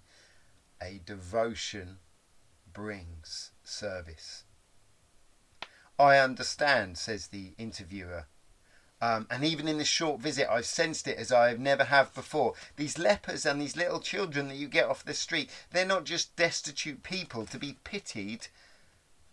A 0.81 0.99
devotion 1.05 1.99
brings 2.73 3.51
service. 3.63 4.43
I 5.97 6.17
understand, 6.17 6.97
says 6.97 7.27
the 7.27 7.53
interviewer, 7.57 8.25
um, 9.01 9.25
and 9.31 9.43
even 9.43 9.67
in 9.67 9.79
this 9.79 9.87
short 9.87 10.21
visit, 10.21 10.47
I've 10.49 10.65
sensed 10.65 11.07
it 11.07 11.17
as 11.17 11.31
I 11.31 11.49
have 11.49 11.59
never 11.59 11.85
have 11.85 12.13
before. 12.13 12.53
These 12.75 12.99
lepers 12.99 13.45
and 13.45 13.59
these 13.59 13.75
little 13.75 13.99
children 13.99 14.47
that 14.47 14.57
you 14.57 14.67
get 14.67 14.85
off 14.85 15.03
the 15.03 15.15
street, 15.15 15.49
they're 15.71 15.85
not 15.85 16.03
just 16.03 16.35
destitute 16.35 17.01
people 17.01 17.45
to 17.47 17.57
be 17.57 17.77
pitied, 17.83 18.47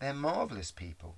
they're 0.01 0.15
marvellous 0.15 0.71
people. 0.71 1.17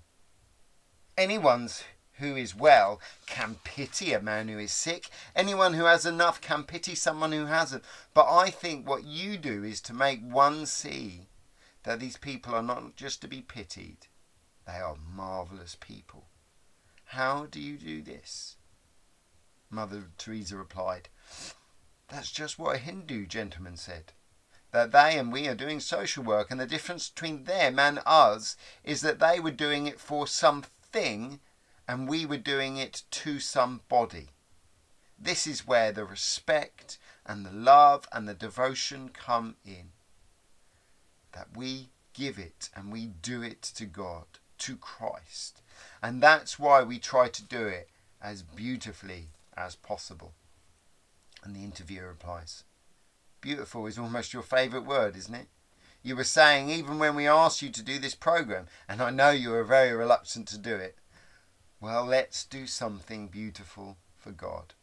Anyone 1.17 1.69
who 2.15 2.35
is 2.37 2.55
well 2.55 3.01
can 3.27 3.57
pity 3.63 4.13
a 4.13 4.21
man 4.21 4.49
who 4.49 4.59
is 4.59 4.73
sick. 4.73 5.09
Anyone 5.37 5.75
who 5.75 5.85
has 5.85 6.05
enough 6.05 6.41
can 6.41 6.65
pity 6.65 6.95
someone 6.95 7.33
who 7.33 7.47
hasn't. 7.47 7.85
But 8.15 8.31
I 8.31 8.51
think 8.51 8.87
what 8.87 9.05
you 9.05 9.37
do 9.37 9.63
is 9.63 9.81
to 9.83 9.95
make 9.95 10.21
one 10.23 10.67
see 10.67 11.29
that 11.85 12.01
these 12.01 12.17
people 12.17 12.55
are 12.55 12.63
not 12.63 12.97
just 12.97 13.21
to 13.23 13.29
be 13.29 13.41
pitied, 13.41 14.09
they 14.67 14.79
are 14.79 14.97
marvellous 15.15 15.77
people. 15.79 16.30
How 17.15 17.47
do 17.47 17.61
you 17.61 17.77
do 17.77 18.03
this? 18.03 18.55
Mother 19.69 20.05
Teresa 20.17 20.57
replied, 20.57 21.09
That's 22.09 22.31
just 22.31 22.57
what 22.57 22.77
a 22.77 22.79
Hindu 22.79 23.27
gentleman 23.27 23.77
said. 23.77 24.13
That 24.71 24.93
they 24.93 25.19
and 25.19 25.33
we 25.33 25.49
are 25.49 25.57
doing 25.57 25.81
social 25.81 26.23
work, 26.23 26.53
and 26.53 26.61
the 26.61 26.67
difference 26.67 27.09
between 27.09 27.43
them 27.45 27.81
and 27.81 27.99
us 28.07 28.57
is 28.85 29.01
that 29.01 29.19
they 29.19 29.41
were 29.41 29.51
doing 29.51 29.89
it 29.89 29.99
for 29.99 30.29
something 30.29 31.41
and 31.89 32.09
we 32.09 32.27
were 32.27 32.37
doing 32.37 32.77
it 32.77 33.03
to 33.11 33.41
somebody. 33.41 34.29
This 35.19 35.49
is 35.49 35.67
where 35.67 35.91
the 35.91 36.05
respect 36.05 36.97
and 37.27 37.45
the 37.45 37.51
love 37.51 38.07
and 38.13 38.29
the 38.29 38.35
devotion 38.35 39.09
come 39.09 39.57
in. 39.65 39.91
That 41.33 41.57
we 41.57 41.89
give 42.15 42.39
it 42.39 42.71
and 42.77 42.93
we 42.93 43.09
do 43.09 43.43
it 43.43 43.63
to 43.63 43.85
God, 43.85 44.27
to 44.59 44.77
Christ. 44.77 45.61
And 46.03 46.23
that's 46.23 46.59
why 46.59 46.83
we 46.83 46.99
try 46.99 47.29
to 47.29 47.45
do 47.45 47.67
it 47.67 47.89
as 48.23 48.43
beautifully 48.43 49.29
as 49.57 49.75
possible. 49.77 50.33
And 51.43 51.55
the 51.55 51.65
interviewer 51.65 52.09
replies, 52.09 52.65
Beautiful 53.41 53.87
is 53.87 53.99
almost 53.99 54.33
your 54.33 54.43
favourite 54.43 54.87
word, 54.87 55.17
isn't 55.17 55.35
it? 55.35 55.49
You 56.03 56.17
were 56.17 56.25
saying 56.25 56.71
even 56.71 56.99
when 56.99 57.15
we 57.15 57.27
asked 57.27 57.63
you 57.63 57.71
to 57.71 57.83
do 57.83 57.99
this 57.99 58.15
program, 58.15 58.67
and 58.89 59.03
I 59.03 59.11
know 59.11 59.31
you 59.31 59.51
were 59.51 59.65
very 59.65 59.93
reluctant 59.93 60.49
to 60.49 60.59
do 60.59 60.75
it. 60.77 60.97
Well, 61.81 62.05
let's 62.05 62.45
do 62.45 62.67
something 62.67 63.29
beautiful 63.29 63.97
for 64.19 64.33
God. 64.33 64.75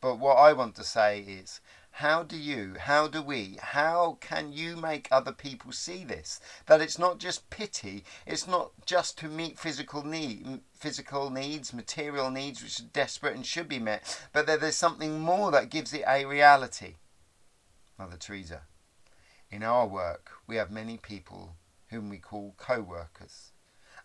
But 0.00 0.18
what 0.18 0.36
I 0.36 0.52
want 0.54 0.74
to 0.76 0.84
say 0.84 1.20
is, 1.20 1.60
how 2.00 2.22
do 2.22 2.38
you, 2.38 2.76
how 2.78 3.06
do 3.08 3.20
we, 3.20 3.58
how 3.60 4.16
can 4.22 4.54
you 4.54 4.74
make 4.74 5.06
other 5.10 5.32
people 5.32 5.70
see 5.70 6.02
this? 6.02 6.40
That 6.64 6.80
it's 6.80 6.98
not 6.98 7.18
just 7.18 7.50
pity, 7.50 8.04
it's 8.26 8.48
not 8.48 8.70
just 8.86 9.18
to 9.18 9.28
meet 9.28 9.58
physical 9.58 10.02
need, 10.02 10.60
physical 10.72 11.28
needs, 11.28 11.74
material 11.74 12.30
needs 12.30 12.62
which 12.62 12.80
are 12.80 12.90
desperate 12.94 13.36
and 13.36 13.44
should 13.44 13.68
be 13.68 13.78
met, 13.78 14.18
but 14.32 14.46
that 14.46 14.62
there's 14.62 14.76
something 14.76 15.20
more 15.20 15.50
that 15.50 15.68
gives 15.68 15.92
it 15.92 16.04
a 16.08 16.24
reality. 16.24 16.94
Mother 17.98 18.16
Teresa. 18.16 18.62
In 19.50 19.62
our 19.62 19.86
work, 19.86 20.30
we 20.46 20.56
have 20.56 20.70
many 20.70 20.96
people 20.96 21.56
whom 21.90 22.08
we 22.08 22.16
call 22.16 22.54
co 22.56 22.80
workers, 22.80 23.52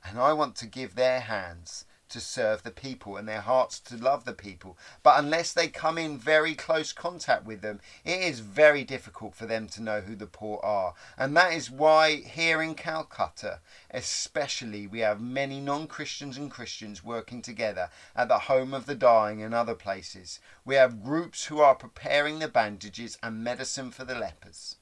and 0.04 0.20
I 0.20 0.34
want 0.34 0.58
to 0.58 0.66
give 0.66 0.96
their 0.96 1.22
hands 1.22 1.86
to 2.10 2.20
serve 2.20 2.64
the 2.64 2.72
people 2.72 3.18
and 3.18 3.28
their 3.28 3.42
hearts 3.42 3.80
to 3.80 3.98
love 3.98 4.26
the 4.26 4.34
people. 4.34 4.78
But 5.04 5.20
unless 5.20 5.54
they 5.54 5.68
come 5.68 5.98
in 5.98 6.18
very 6.18 6.56
close 6.56 6.94
contact 6.94 7.46
with 7.46 7.62
them, 7.62 7.80
it 8.04 8.20
is 8.20 8.40
very 8.40 8.84
difficult 8.84 9.36
for 9.36 9.46
them 9.46 9.68
to 9.70 9.82
know 9.82 10.02
who 10.02 10.16
the 10.16 10.28
poor 10.28 10.60
are. 10.64 10.94
And 11.18 11.36
that 11.38 11.54
is 11.54 11.72
why 11.72 12.16
here 12.16 12.62
in 12.62 12.76
Calcutta, 12.76 13.60
especially, 13.92 14.88
we 14.88 15.00
have 15.00 15.20
many 15.20 15.60
non 15.60 15.88
Christians 15.88 16.38
and 16.38 16.52
Christians 16.52 17.04
working 17.04 17.42
together 17.42 17.90
at 18.16 18.28
the 18.28 18.40
Home 18.40 18.74
of 18.74 18.86
the 18.86 18.96
Dying 18.96 19.42
and 19.42 19.54
other 19.54 19.76
places. 19.76 20.40
We 20.64 20.76
have 20.76 21.04
groups 21.04 21.46
who 21.46 21.60
are 21.60 21.76
preparing 21.76 22.40
the 22.40 22.48
bandages 22.48 23.18
and 23.22 23.44
medicine 23.44 23.92
for 23.92 24.06
the 24.06 24.16
lepers. 24.16 24.78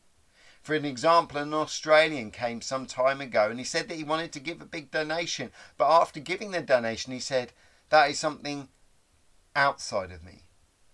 For 0.64 0.76
an 0.76 0.86
example, 0.86 1.38
an 1.40 1.54
Australian 1.54 2.32
came 2.32 2.62
some 2.62 2.86
time 2.86 3.20
ago 3.20 3.50
and 3.50 3.60
he 3.60 3.66
said 3.66 3.90
that 3.90 3.98
he 3.98 4.06
wanted 4.06 4.32
to 4.32 4.40
give 4.40 4.62
a 4.62 4.66
big 4.66 4.92
donation, 4.92 5.52
but 5.78 5.92
after 5.92 6.22
giving 6.22 6.52
the 6.52 6.62
donation, 6.62 7.12
he 7.12 7.20
said, 7.20 7.52
That 7.90 8.10
is 8.10 8.18
something 8.18 8.70
outside 9.58 10.10
of 10.12 10.24
me, 10.24 10.44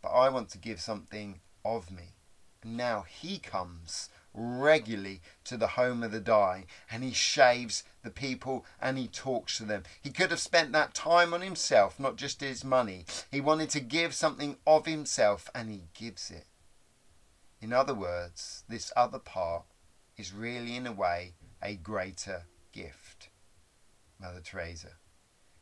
but 0.02 0.10
I 0.10 0.30
want 0.30 0.50
to 0.50 0.58
give 0.58 0.82
something 0.82 1.42
of 1.64 1.92
me. 1.92 2.16
And 2.64 2.78
now 2.78 3.06
he 3.08 3.38
comes 3.38 4.10
regularly 4.34 5.22
to 5.44 5.56
the 5.56 5.68
home 5.68 6.02
of 6.02 6.12
the 6.12 6.20
dying 6.20 6.66
and 6.90 7.04
he 7.04 7.12
shaves 7.12 7.84
the 8.04 8.10
people 8.10 8.66
and 8.82 8.98
he 8.98 9.08
talks 9.08 9.58
to 9.58 9.66
them. 9.66 9.84
He 10.02 10.10
could 10.10 10.32
have 10.32 10.40
spent 10.40 10.72
that 10.72 10.96
time 10.96 11.32
on 11.32 11.42
himself, 11.42 12.00
not 12.00 12.16
just 12.16 12.42
his 12.42 12.64
money. 12.64 13.06
He 13.32 13.40
wanted 13.40 13.70
to 13.72 13.80
give 13.80 14.16
something 14.16 14.58
of 14.66 14.88
himself 14.88 15.50
and 15.54 15.70
he 15.70 15.84
gives 15.94 16.32
it. 16.32 16.48
In 17.62 17.74
other 17.74 17.94
words, 17.94 18.64
this 18.70 18.92
other 18.96 19.20
part 19.20 19.66
is 20.18 20.34
really, 20.34 20.78
in 20.78 20.88
a 20.88 20.94
way, 20.94 21.34
a 21.62 21.76
greater 21.76 22.44
gift. 22.72 23.30
Mother 24.20 24.40
Teresa 24.42 24.94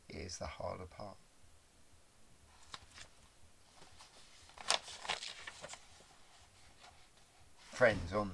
is 0.07 0.37
the 0.37 0.45
harder 0.45 0.85
part. 0.85 1.17
Friends, 7.71 8.13
on 8.13 8.31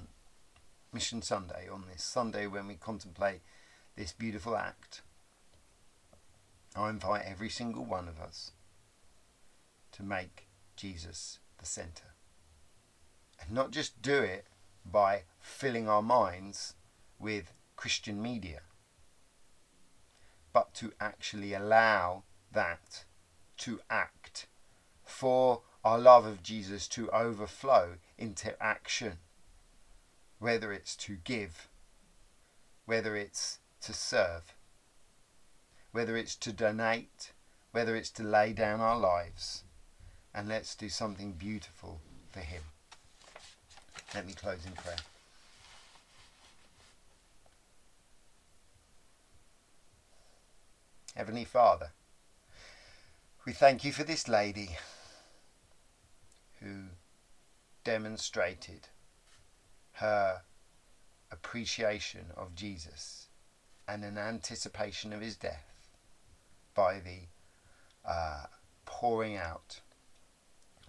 Mission 0.92 1.22
Sunday, 1.22 1.68
on 1.70 1.84
this 1.90 2.02
Sunday 2.02 2.46
when 2.46 2.66
we 2.66 2.74
contemplate 2.74 3.40
this 3.96 4.12
beautiful 4.12 4.56
act, 4.56 5.02
I 6.76 6.90
invite 6.90 7.24
every 7.26 7.50
single 7.50 7.84
one 7.84 8.08
of 8.08 8.20
us 8.20 8.52
to 9.92 10.02
make 10.02 10.48
Jesus 10.76 11.38
the 11.58 11.66
centre 11.66 12.13
not 13.50 13.70
just 13.70 14.00
do 14.02 14.22
it 14.22 14.46
by 14.84 15.22
filling 15.40 15.88
our 15.88 16.02
minds 16.02 16.74
with 17.18 17.52
Christian 17.76 18.20
media, 18.20 18.60
but 20.52 20.74
to 20.74 20.92
actually 21.00 21.52
allow 21.52 22.22
that 22.52 23.04
to 23.58 23.80
act 23.90 24.46
for 25.04 25.62
our 25.84 25.98
love 25.98 26.24
of 26.24 26.42
Jesus 26.42 26.88
to 26.88 27.10
overflow 27.10 27.96
into 28.16 28.60
action, 28.62 29.18
whether 30.38 30.72
it's 30.72 30.96
to 30.96 31.16
give, 31.16 31.68
whether 32.86 33.16
it's 33.16 33.58
to 33.82 33.92
serve, 33.92 34.54
whether 35.92 36.16
it's 36.16 36.36
to 36.36 36.52
donate, 36.52 37.32
whether 37.72 37.94
it's 37.96 38.10
to 38.10 38.22
lay 38.22 38.52
down 38.52 38.80
our 38.80 38.98
lives, 38.98 39.64
and 40.34 40.48
let's 40.48 40.74
do 40.74 40.88
something 40.88 41.32
beautiful 41.32 42.00
for 42.30 42.40
Him. 42.40 42.62
Let 44.14 44.26
me 44.26 44.32
close 44.32 44.64
in 44.64 44.72
prayer. 44.72 44.96
Heavenly 51.16 51.44
Father, 51.44 51.90
we 53.44 53.52
thank 53.52 53.84
you 53.84 53.92
for 53.92 54.04
this 54.04 54.28
lady 54.28 54.70
who 56.60 56.84
demonstrated 57.82 58.88
her 59.94 60.42
appreciation 61.30 62.26
of 62.36 62.54
Jesus 62.54 63.26
and 63.88 64.04
an 64.04 64.16
anticipation 64.16 65.12
of 65.12 65.20
his 65.20 65.36
death 65.36 65.88
by 66.74 67.00
the 67.00 67.28
uh, 68.08 68.44
pouring 68.84 69.36
out 69.36 69.80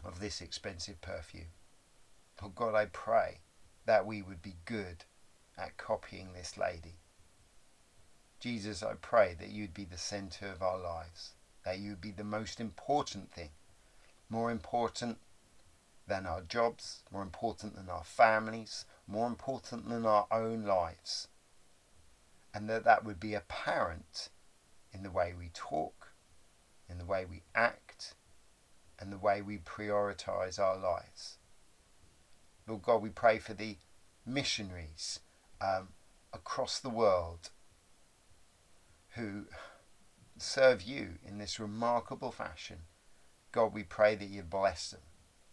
of 0.04 0.20
this 0.20 0.42
expensive 0.42 1.02
perfume. 1.02 1.48
Oh 2.42 2.50
God, 2.50 2.76
I 2.76 2.86
pray 2.86 3.40
that 3.86 4.06
we 4.06 4.22
would 4.22 4.42
be 4.42 4.56
good 4.66 5.06
at 5.58 5.78
copying 5.78 6.34
this 6.34 6.58
lady. 6.58 6.96
Jesus, 8.40 8.84
I 8.84 8.94
pray 8.96 9.36
that 9.40 9.50
you'd 9.50 9.74
be 9.74 9.86
the 9.86 9.98
center 9.98 10.48
of 10.48 10.62
our 10.62 10.78
lives, 10.78 11.34
that 11.64 11.80
you'd 11.80 12.02
be 12.02 12.12
the 12.12 12.24
most 12.24 12.60
important 12.60 13.32
thing, 13.32 13.52
more 14.30 14.52
important 14.52 15.18
than 16.08 16.26
our 16.26 16.42
jobs, 16.42 17.04
more 17.12 17.24
important 17.24 17.76
than 17.76 17.90
our 17.90 18.04
families, 18.04 18.86
more 19.08 19.28
important 19.28 19.90
than 19.90 20.06
our 20.06 20.28
own 20.30 20.64
lives. 20.64 21.30
And 22.54 22.70
that 22.70 22.84
that 22.84 23.04
would 23.04 23.20
be 23.20 23.34
apparent 23.34 24.30
in 24.94 25.04
the 25.04 25.12
way 25.12 25.34
we 25.38 25.50
talk, 25.54 26.12
in 26.90 26.98
the 26.98 27.06
way 27.06 27.26
we 27.26 27.44
act, 27.56 28.14
and 29.00 29.12
the 29.12 29.18
way 29.18 29.42
we 29.42 29.58
prioritize 29.58 30.60
our 30.60 30.78
lives. 30.78 31.38
Lord 32.68 32.82
God, 32.82 33.02
we 33.02 33.10
pray 33.10 33.38
for 33.40 33.54
the 33.54 33.78
missionaries 34.26 35.20
um, 35.62 35.90
across 36.34 36.80
the 36.80 36.90
world 36.90 37.52
who 39.16 39.46
serve 40.38 40.82
you 40.82 41.16
in 41.26 41.38
this 41.38 41.60
remarkable 41.60 42.32
fashion. 42.32 42.80
God, 43.52 43.74
we 43.74 43.84
pray 43.84 44.16
that 44.16 44.30
you 44.30 44.42
bless 44.42 44.90
them, 44.92 45.02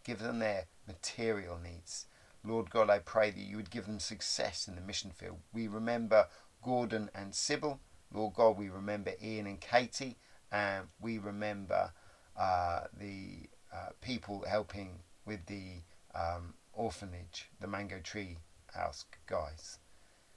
give 0.04 0.20
them 0.20 0.38
their 0.38 0.66
material 0.86 1.58
needs. 1.62 2.06
Lord 2.44 2.70
God, 2.70 2.90
I 2.90 2.98
pray 2.98 3.30
that 3.30 3.38
you 3.38 3.56
would 3.56 3.70
give 3.70 3.86
them 3.86 4.00
success 4.00 4.66
in 4.66 4.74
the 4.74 4.80
mission 4.80 5.10
field. 5.10 5.38
We 5.52 5.68
remember 5.68 6.26
Gordon 6.62 7.10
and 7.14 7.34
Sybil. 7.34 7.78
Lord 8.12 8.34
God, 8.34 8.58
we 8.58 8.68
remember 8.68 9.12
Ian 9.22 9.46
and 9.46 9.60
Katie, 9.60 10.16
and 10.50 10.88
we 11.00 11.18
remember 11.18 11.92
uh, 12.36 12.80
the 12.98 13.48
uh, 13.72 13.90
people 14.00 14.44
helping 14.48 14.98
with 15.24 15.46
the 15.46 15.82
um, 16.14 16.54
orphanage, 16.72 17.50
the 17.60 17.66
Mango 17.66 18.00
Tree 18.00 18.38
House 18.74 19.04
guys. 19.26 19.78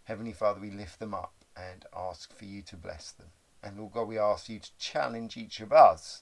Heavenly 0.04 0.34
Father, 0.34 0.60
we 0.60 0.72
lift 0.72 1.00
them 1.00 1.14
up 1.14 1.34
and 1.56 1.86
ask 1.96 2.36
for 2.38 2.46
you 2.46 2.62
to 2.64 2.76
bless 2.76 3.12
them. 3.12 3.28
And 3.64 3.78
Lord 3.78 3.94
God, 3.94 4.08
we 4.08 4.20
ask 4.20 4.50
you 4.50 4.60
to 4.60 4.78
challenge 4.78 5.38
each 5.38 5.60
of 5.60 5.72
us 5.72 6.22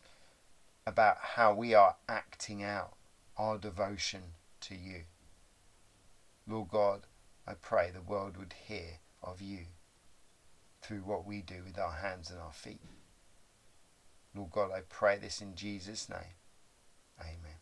about 0.86 1.18
how 1.20 1.54
we 1.54 1.74
are 1.74 1.96
acting 2.08 2.64
out 2.64 2.94
our 3.38 3.58
devotion 3.58 4.22
to 4.62 4.76
you. 4.76 5.04
Lord 6.48 6.70
God, 6.70 7.02
I 7.48 7.54
pray 7.54 7.92
the 7.92 8.02
world 8.02 8.38
would 8.38 8.54
hear 8.68 9.00
of 9.22 9.42
you 9.42 9.66
through 10.82 11.00
what 11.00 11.26
we 11.26 11.42
do 11.42 11.64
with 11.66 11.80
our 11.80 11.94
hands 11.94 12.30
and 12.30 12.40
our 12.40 12.54
feet. 12.54 12.82
Lord 14.36 14.52
God, 14.52 14.72
I 14.72 14.82
pray 14.88 15.18
this 15.18 15.42
in 15.42 15.56
Jesus' 15.56 16.10
name. 16.10 16.36
Amen. 17.20 17.60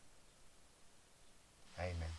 Amen. 1.80 2.14